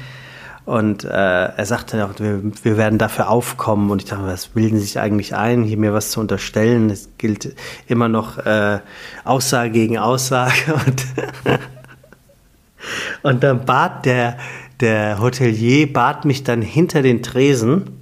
[0.64, 3.90] Und äh, er sagte auch, wir, wir, werden dafür aufkommen.
[3.90, 6.88] Und ich dachte, was bilden Sie sich eigentlich ein, hier mir was zu unterstellen?
[6.88, 7.56] Es gilt
[7.88, 8.78] immer noch äh,
[9.24, 10.52] Aussage gegen Aussage.
[10.86, 11.04] Und,
[13.22, 14.38] und dann bat der,
[14.80, 18.00] der Hotelier, bat mich dann hinter den Tresen.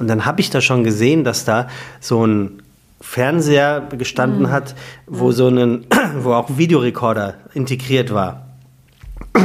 [0.00, 1.68] Und dann habe ich da schon gesehen, dass da
[2.00, 2.60] so ein
[3.00, 4.50] Fernseher gestanden mhm.
[4.50, 4.74] hat,
[5.06, 5.86] wo so ein,
[6.18, 8.48] wo auch ein Videorekorder integriert war.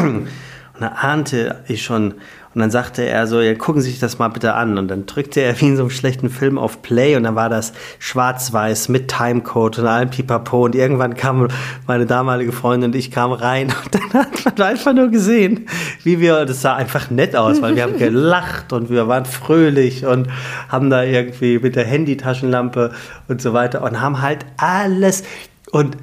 [0.76, 2.16] Und da ahnte ich schon,
[2.56, 4.78] und dann sagte er so, ja, gucken Sie sich das mal bitte an.
[4.78, 7.50] Und dann drückte er wie in so einem schlechten Film auf Play und dann war
[7.50, 10.64] das schwarz-weiß mit Timecode und allem Pipapo.
[10.64, 11.50] Und irgendwann kam
[11.86, 15.68] meine damalige Freundin und ich kam rein und dann hat man einfach nur gesehen,
[16.04, 20.06] wie wir, das sah einfach nett aus, weil wir haben gelacht und wir waren fröhlich
[20.06, 20.30] und
[20.70, 22.94] haben da irgendwie mit der Handytaschenlampe
[23.28, 25.24] und so weiter und haben halt alles
[25.72, 25.98] und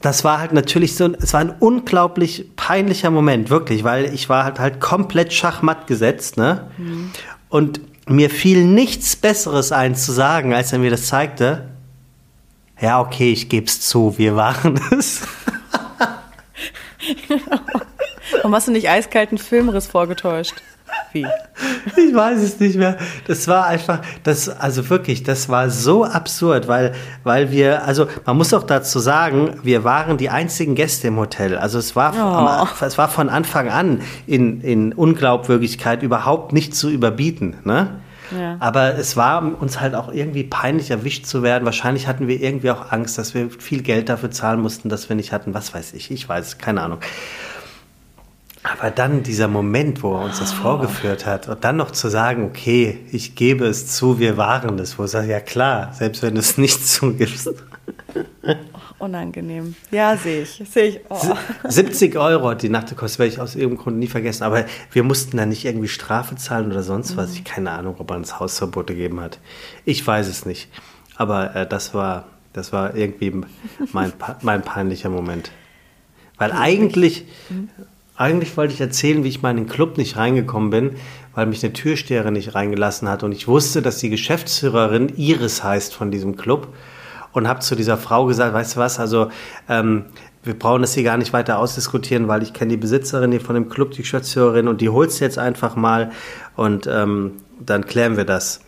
[0.00, 4.44] das war halt natürlich so, es war ein unglaublich peinlicher Moment, wirklich, weil ich war
[4.44, 6.70] halt halt komplett schachmatt gesetzt, ne?
[6.76, 7.10] Mhm.
[7.48, 11.68] Und mir fiel nichts Besseres ein zu sagen, als er mir das zeigte.
[12.80, 15.22] Ja, okay, ich geb's zu, wir waren es.
[18.32, 20.62] Warum hast du nicht eiskalten Filmriss vorgetäuscht?
[21.12, 21.26] Wie?
[21.96, 22.98] Ich weiß es nicht mehr.
[23.26, 26.92] Das war einfach, das, also wirklich, das war so absurd, weil,
[27.22, 31.56] weil wir, also man muss auch dazu sagen, wir waren die einzigen Gäste im Hotel.
[31.56, 32.84] Also es war, oh.
[32.84, 37.56] es war von Anfang an in, in Unglaubwürdigkeit überhaupt nicht zu überbieten.
[37.64, 37.88] Ne?
[38.36, 38.56] Ja.
[38.60, 41.64] Aber es war uns halt auch irgendwie peinlich erwischt zu werden.
[41.64, 45.16] Wahrscheinlich hatten wir irgendwie auch Angst, dass wir viel Geld dafür zahlen mussten, dass wir
[45.16, 45.54] nicht hatten.
[45.54, 46.98] Was weiß ich, ich weiß, keine Ahnung.
[48.72, 52.44] Aber dann dieser Moment, wo er uns das vorgeführt hat und dann noch zu sagen,
[52.44, 56.34] okay, ich gebe es zu, wir waren es, wo er sagt, ja klar, selbst wenn
[56.34, 57.48] du es nicht zugibst.
[58.98, 59.76] unangenehm.
[59.90, 60.62] Ja, sehe ich.
[60.68, 61.00] Sehe ich.
[61.08, 61.34] Oh.
[61.68, 64.42] 70 Euro hat die Nacht gekostet, werde ich aus irgendeinem Grund nie vergessen.
[64.42, 67.30] Aber wir mussten da nicht irgendwie Strafe zahlen oder sonst was.
[67.30, 67.36] Mhm.
[67.36, 69.38] Ich keine Ahnung, ob er uns Hausverbote gegeben hat.
[69.84, 70.68] Ich weiß es nicht.
[71.16, 73.42] Aber äh, das war, das war irgendwie
[73.92, 74.12] mein,
[74.42, 75.52] mein peinlicher Moment.
[76.38, 77.68] Weil eigentlich, mhm.
[78.16, 80.90] Eigentlich wollte ich erzählen, wie ich mal in den Club nicht reingekommen bin,
[81.34, 83.22] weil mich eine Türsteherin nicht reingelassen hat.
[83.22, 86.68] Und ich wusste, dass die Geschäftsführerin Iris heißt von diesem Club.
[87.32, 89.28] Und habe zu dieser Frau gesagt, weißt du was, also
[89.68, 90.06] ähm,
[90.42, 93.54] wir brauchen das hier gar nicht weiter ausdiskutieren, weil ich kenne die Besitzerin hier von
[93.54, 96.12] dem Club, die Geschäftsführerin, und die holst jetzt einfach mal
[96.54, 98.60] und ähm, dann klären wir das.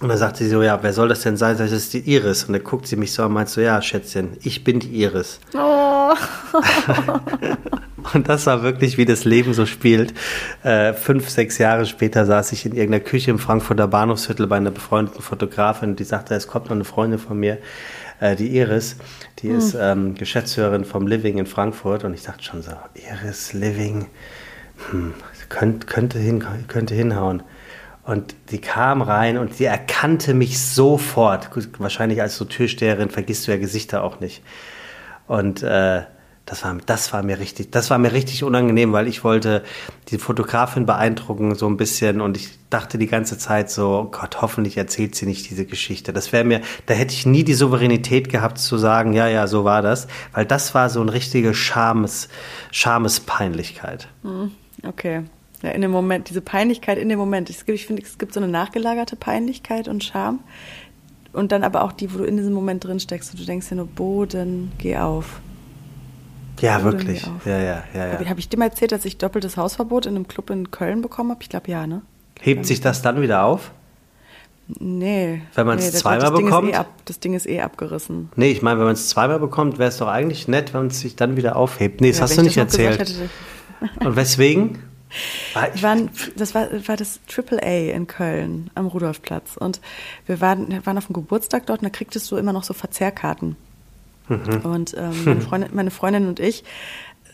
[0.00, 1.58] Und dann sagte sie so, ja, wer soll das denn sein?
[1.58, 2.44] Das ist die Iris.
[2.44, 5.40] Und dann guckt sie mich so und meint so, ja, Schätzchen, ich bin die Iris.
[5.54, 6.14] Oh.
[8.14, 10.14] Und das war wirklich, wie das Leben so spielt.
[10.62, 14.70] Äh, fünf, sechs Jahre später saß ich in irgendeiner Küche im Frankfurter Bahnhofsviertel bei einer
[14.70, 17.58] befreundeten Fotografin, die sagte, es kommt noch eine Freundin von mir,
[18.20, 18.96] äh, die Iris,
[19.40, 19.58] die hm.
[19.58, 22.04] ist ähm, Geschäftsführerin vom Living in Frankfurt.
[22.04, 24.06] Und ich dachte schon so, Iris, Living,
[24.90, 25.14] hm,
[25.48, 27.42] könnte, könnte, hin, könnte hinhauen.
[28.04, 31.50] Und die kam rein und sie erkannte mich sofort.
[31.78, 34.42] Wahrscheinlich als so Türsteherin vergisst du ja Gesichter auch nicht.
[35.26, 36.02] Und äh,
[36.50, 39.62] das war, das war mir richtig, das war mir richtig unangenehm, weil ich wollte
[40.08, 44.42] die Fotografin beeindrucken so ein bisschen und ich dachte die ganze Zeit so, oh Gott,
[44.42, 46.12] hoffentlich erzählt sie nicht diese Geschichte.
[46.12, 49.64] Das wäre mir, da hätte ich nie die Souveränität gehabt zu sagen, ja, ja, so
[49.64, 52.28] war das, weil das war so eine richtige Schames,
[52.72, 54.08] Schamespeinlichkeit.
[54.22, 54.50] Hm,
[54.82, 55.22] okay.
[55.62, 57.50] Ja, in dem Moment, diese Peinlichkeit in dem Moment.
[57.50, 60.40] Ich finde, es gibt so eine nachgelagerte Peinlichkeit und Scham.
[61.32, 63.68] Und dann aber auch die, wo du in diesem Moment drin steckst und du denkst
[63.68, 65.40] dir nur, Boden, geh auf.
[66.60, 67.22] Ja, wirklich.
[67.44, 68.12] Ja, ja, ja, ja.
[68.12, 71.02] Habe hab ich dir mal erzählt, dass ich doppeltes Hausverbot in einem Club in Köln
[71.02, 71.42] bekommen habe?
[71.42, 72.02] Ich glaube ja, ne?
[72.40, 73.70] Hebt sich das dann wieder auf?
[74.78, 75.42] Nee.
[75.54, 76.68] Wenn man es nee, zweimal das bekommt?
[76.68, 78.30] Ding eh ab, das Ding ist eh abgerissen.
[78.36, 81.00] Nee, ich meine, wenn man es zweimal bekommt, wäre es doch eigentlich nett, wenn es
[81.00, 82.00] sich dann wieder aufhebt.
[82.00, 83.14] Nee, das ja, hast du nicht erzählt.
[84.00, 84.78] Und weswegen?
[85.74, 85.96] Ich war,
[86.36, 89.56] das war, war das Triple A in Köln am Rudolfplatz.
[89.56, 89.80] Und
[90.26, 92.74] wir waren, wir waren auf dem Geburtstag dort und da kriegtest du immer noch so
[92.74, 93.56] Verzehrkarten.
[94.28, 94.60] Mhm.
[94.62, 96.64] Und ähm, meine, Freundin, meine Freundin und ich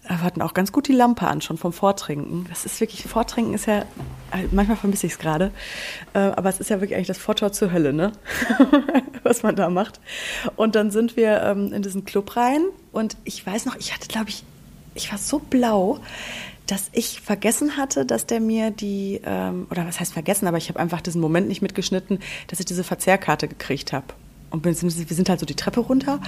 [0.09, 2.47] äh, hatten auch ganz gut die Lampe an, schon vom Vortrinken.
[2.49, 5.51] Das ist wirklich, Vortrinken ist ja, äh, manchmal vermisse ich es gerade,
[6.14, 8.12] äh, aber es ist ja wirklich eigentlich das Vortor zur Hölle, ne?
[9.22, 10.01] Was man da macht.
[10.57, 14.09] Und dann sind wir ähm, in diesen Club rein und ich weiß noch, ich hatte,
[14.09, 14.45] glaube ich,
[14.95, 15.99] ich war so blau,
[16.67, 20.69] dass ich vergessen hatte, dass der mir die, ähm, oder was heißt vergessen, aber ich
[20.69, 24.07] habe einfach diesen Moment nicht mitgeschnitten, dass ich diese Verzehrkarte gekriegt habe.
[24.51, 26.21] Und wir sind halt so die Treppe runter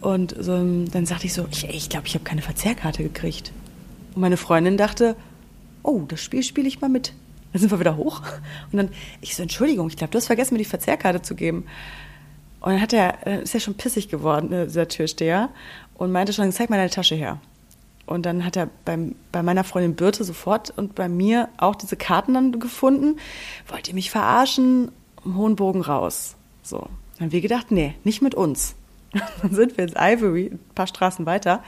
[0.00, 3.52] und so, dann sagte ich so, ich glaube, ich, glaub, ich habe keine Verzehrkarte gekriegt.
[4.14, 5.16] Und meine Freundin dachte,
[5.82, 7.12] oh, das Spiel spiele ich mal mit.
[7.52, 8.22] Dann sind wir wieder hoch.
[8.72, 11.64] Und dann, ich so, Entschuldigung, ich glaube, du hast vergessen, mir die Verzehrkarte zu geben.
[12.60, 15.50] Und dann hat er, dann ist er schon pissig geworden, äh, dieser Türsteher,
[15.94, 17.40] und meinte schon, zeig mal deine Tasche her.
[18.08, 21.96] Und dann hat er beim, bei meiner Freundin Birte sofort und bei mir auch diese
[21.96, 23.18] Karten dann gefunden.
[23.68, 24.90] Wollt ihr mich verarschen?
[25.24, 26.36] Um hohen Bogen raus.
[26.62, 26.78] So.
[26.78, 28.74] Dann haben wir gedacht, nee, nicht mit uns.
[29.42, 31.62] Dann sind wir ins Ivory, ein paar Straßen weiter,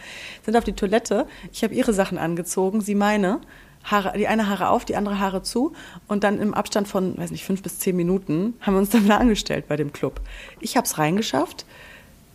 [0.44, 1.26] sind auf die Toilette.
[1.52, 3.40] Ich habe ihre Sachen angezogen, sie meine.
[3.82, 5.72] Haare, die eine Haare auf, die andere Haare zu.
[6.06, 9.04] Und dann im Abstand von, weiß nicht, fünf bis zehn Minuten haben wir uns dann
[9.04, 10.20] wieder angestellt bei dem Club.
[10.60, 11.64] Ich habe es reingeschafft.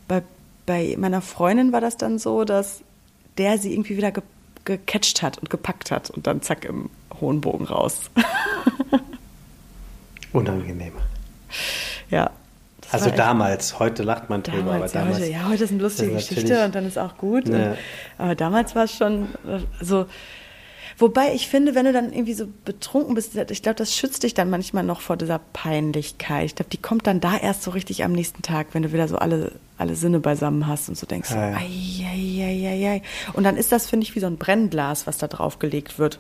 [0.08, 0.24] Bei,
[0.66, 2.82] bei meiner Freundin war das dann so, dass
[3.38, 4.24] der sie irgendwie wieder ge
[4.64, 6.90] gecatcht hat und gepackt hat und dann zack im
[7.22, 8.10] hohen Bogen raus.
[10.34, 10.94] Unangenehm.
[12.10, 12.32] Ja.
[12.92, 15.20] Also damals, heute lacht man drüber, damals, aber damals.
[15.20, 17.48] Ja, heute, ja, heute ist eine lustige Geschichte und dann ist auch gut.
[17.48, 17.78] Ne.
[18.18, 19.28] Und, aber damals war es schon
[19.82, 20.08] so.
[20.98, 24.34] Wobei ich finde, wenn du dann irgendwie so betrunken bist, ich glaube, das schützt dich
[24.34, 26.46] dann manchmal noch vor dieser Peinlichkeit.
[26.46, 29.10] Ich glaube, die kommt dann da erst so richtig am nächsten Tag, wenn du wieder
[29.10, 31.58] so alle, alle Sinne beisammen hast und so denkst, ja, ja.
[31.58, 33.02] Ei, ei, ei, ei,
[33.34, 36.20] Und dann ist das, finde ich, wie so ein Brennglas, was da drauf gelegt wird.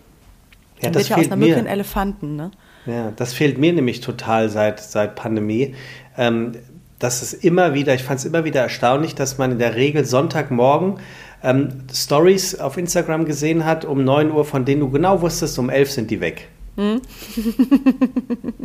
[0.82, 2.52] Ja, das wird ja aus einer Mücke ein Elefanten, ne?
[2.86, 5.74] Ja, das fehlt mir nämlich total seit, seit Pandemie.
[6.18, 6.52] Ähm,
[7.00, 10.06] das ist immer wieder, ich fand es immer wieder erstaunlich, dass man in der Regel
[10.06, 11.00] Sonntagmorgen
[11.44, 15.70] ähm, Stories auf Instagram gesehen hat um 9 Uhr, von denen du genau wusstest, um
[15.70, 16.48] 11 sind die weg.
[16.78, 17.02] Hm?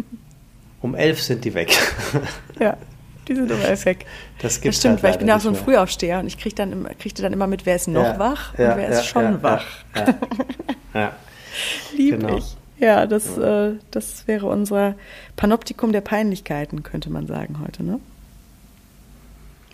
[0.80, 1.76] um 11 sind die weg.
[2.60, 2.76] ja.
[3.28, 4.06] Die sind um 11 weg.
[4.40, 6.56] Das, das stimmt, halt weil ich bin ja auch so ein Frühaufsteher und ich krieg
[6.56, 9.24] dann, kriegte dann immer mit, wer ist noch ja, wach und ja, wer ist schon
[9.24, 9.64] ja, wach.
[10.92, 11.12] Ja,
[11.96, 12.36] Lieb genau.
[12.36, 12.56] ich.
[12.80, 14.96] Ja, das, äh, das wäre unser
[15.36, 18.00] Panoptikum der Peinlichkeiten, könnte man sagen heute, ne?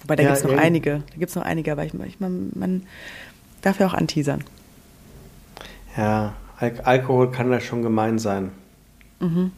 [0.07, 1.03] Wobei, da ja, gibt es noch einige.
[1.11, 2.83] Da gibt es noch einige, aber ich, ich, man, man
[3.63, 4.45] darf ja auch anteasern.
[5.97, 8.53] Ja, Al Alkohol kann da schon gemein sein.
[9.19, 9.51] Mhm.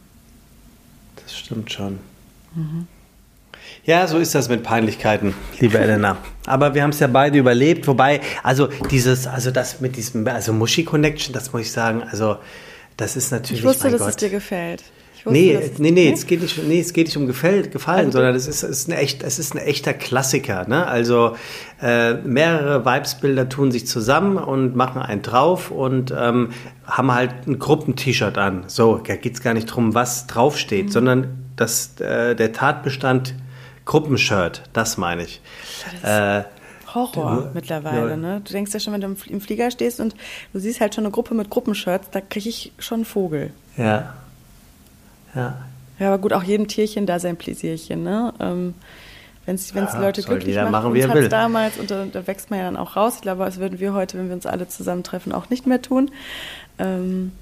[1.16, 1.98] Das stimmt schon.
[2.54, 2.86] Mhm.
[3.84, 6.16] Ja, so ist das mit Peinlichkeiten, liebe Elena.
[6.46, 7.86] Aber wir haben es ja beide überlebt.
[7.86, 12.38] Wobei, also dieses, also das mit diesem, also Muschi Connection, das muss ich sagen, also
[12.96, 13.60] das ist natürlich.
[13.60, 14.10] Ich wusste, dass Gott.
[14.10, 14.84] es dir gefällt.
[15.30, 18.34] Nee, nee, nee, es geht nicht, nee, es geht nicht um Gefällt, Gefallen, also, sondern
[18.34, 20.68] es ist, es, ist ein echt, es ist ein echter Klassiker.
[20.68, 20.86] Ne?
[20.86, 21.36] Also
[21.80, 26.50] äh, mehrere Vibesbilder tun sich zusammen und machen einen drauf und ähm,
[26.84, 28.64] haben halt ein Gruppent-T-Shirt an.
[28.66, 30.90] So, da geht es gar nicht darum, was draufsteht, mhm.
[30.90, 33.34] sondern das, äh, der Tatbestand
[33.84, 35.40] Gruppenshirt, das meine ich.
[36.02, 36.44] Das äh,
[36.94, 38.10] Horror du, mittlerweile.
[38.10, 38.16] Ja.
[38.16, 38.40] Ne?
[38.44, 40.14] Du denkst ja schon, wenn du im Flieger stehst und
[40.52, 43.52] du siehst halt schon eine Gruppe mit Gruppenshirts, da kriege ich schon einen Vogel.
[43.76, 44.14] Ja.
[45.34, 45.58] Ja.
[45.98, 48.32] Ja, aber gut, auch jedem Tierchen da sein Pläsierchen, ne?
[48.38, 48.74] Ähm,
[49.46, 52.58] wenn es ja, Leute glücklich macht, machen, uns hat damals, und da, da, wächst man
[52.58, 53.14] ja dann auch raus.
[53.16, 56.10] Ich glaube, das würden wir heute, wenn wir uns alle zusammentreffen, auch nicht mehr tun.
[56.78, 57.32] Ähm,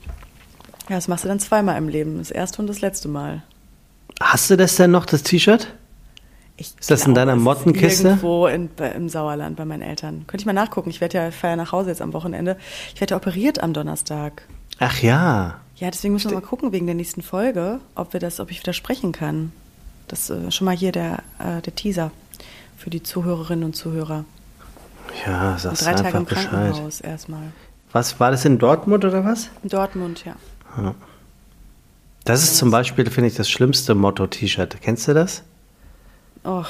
[0.89, 2.18] ja, das machst du dann zweimal im Leben.
[2.18, 3.43] Das erste und das letzte Mal.
[4.20, 5.68] Hast du das denn noch, das T-Shirt?
[6.59, 8.09] ist das glaube, in deiner Mottenkiste?
[8.09, 10.24] Irgendwo in, im Sauerland bei meinen Eltern.
[10.26, 10.91] Könnte ich mal nachgucken.
[10.91, 12.57] Ich werde ja feier nach Hause jetzt am Wochenende.
[12.95, 14.43] Ich werde ja operiert am Donnerstag.
[14.78, 15.61] Ach ja.
[15.77, 18.61] Ja, deswegen müssen wir mal gucken wegen der nächsten Folge, ob wir das, ob ich
[18.61, 19.53] wieder sprechen kann.
[20.09, 22.12] Das ist äh, schon mal hier der, äh, der Teaser
[22.77, 24.24] für die Zuhörerinnen und Zuhörer.
[25.27, 26.49] Ja, sagst und drei Tage im Bescheid.
[26.49, 27.53] Krankenhaus erstmal.
[27.93, 29.51] Was war das in Dortmund oder was?
[29.62, 30.37] In Dortmund, ja.
[30.79, 30.95] ja.
[32.24, 34.79] Das ist zum Beispiel, finde ich, das schlimmste Motto-T-Shirt.
[34.81, 35.43] Kennst du das?
[36.45, 36.66] Och,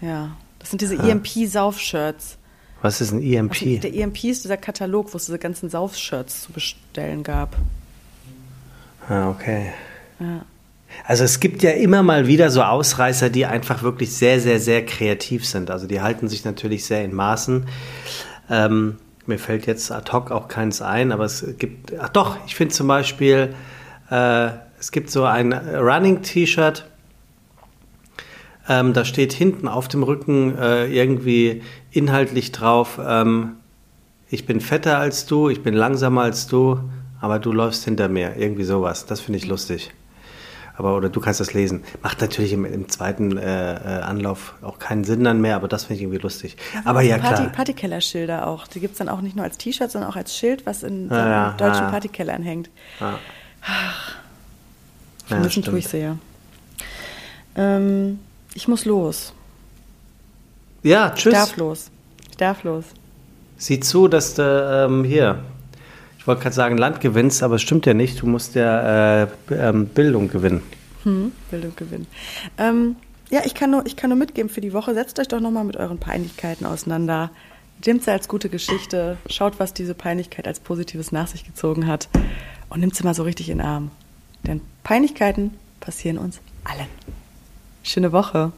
[0.00, 0.30] ja.
[0.58, 2.38] Das sind diese EMP-Sauf-Shirts.
[2.80, 3.52] Was ist ein EMP?
[3.52, 7.56] Also der EMP ist dieser Katalog, wo es diese ganzen Sauf-Shirts zu bestellen gab.
[9.08, 9.72] Ah, okay.
[10.20, 10.44] Ja.
[11.06, 14.86] Also es gibt ja immer mal wieder so Ausreißer, die einfach wirklich sehr, sehr, sehr
[14.86, 15.70] kreativ sind.
[15.70, 17.66] Also die halten sich natürlich sehr in Maßen.
[18.48, 18.96] Ähm,
[19.26, 22.74] mir fällt jetzt ad hoc auch keins ein, aber es gibt, ach doch, ich finde
[22.74, 23.54] zum Beispiel,
[24.10, 26.84] äh, es gibt so ein Running-T-Shirt,
[28.68, 33.56] ähm, da steht hinten auf dem Rücken äh, irgendwie inhaltlich drauf, ähm,
[34.30, 36.80] ich bin fetter als du, ich bin langsamer als du,
[37.24, 38.36] aber du läufst hinter mir.
[38.36, 39.06] Irgendwie sowas.
[39.06, 39.90] Das finde ich lustig.
[40.76, 41.82] Aber, oder du kannst das lesen.
[42.02, 45.84] Macht natürlich im, im zweiten äh, äh Anlauf auch keinen Sinn dann mehr, aber das
[45.84, 46.58] finde ich irgendwie lustig.
[46.74, 47.52] Ja, aber ja, Party, klar.
[47.52, 48.66] Partykeller-Schilder auch.
[48.66, 51.08] Die gibt es dann auch nicht nur als T-Shirt, sondern auch als Schild, was in
[51.08, 52.68] ja, ja, deutschen Partykellern hängt.
[53.00, 53.18] Ja.
[53.62, 54.16] Ach,
[55.24, 56.18] vermissen ja, tue ich sehr.
[57.56, 58.18] Ähm,
[58.52, 59.32] ich muss los.
[60.82, 61.32] Ja, tschüss.
[61.32, 61.90] Ich darf los.
[62.28, 62.84] Ich darf los.
[63.56, 65.42] Sieh zu, dass du ähm, hier
[66.24, 68.22] ich wollte gerade sagen, Land gewinnst, aber es stimmt ja nicht.
[68.22, 70.62] Du musst ja äh, ähm, Bildung gewinnen.
[71.02, 72.06] Hm, Bildung gewinnen.
[72.56, 72.96] Ähm,
[73.28, 74.94] ja, ich kann, nur, ich kann nur mitgeben für die Woche.
[74.94, 77.30] Setzt euch doch nochmal mit euren Peinlichkeiten auseinander.
[77.84, 79.18] Nehmt sie als gute Geschichte.
[79.28, 82.08] Schaut, was diese Peinlichkeit als Positives nach sich gezogen hat.
[82.70, 83.90] Und nimmt sie mal so richtig in den Arm.
[84.46, 85.50] Denn Peinlichkeiten
[85.80, 86.88] passieren uns allen.
[87.82, 88.50] Schöne Woche.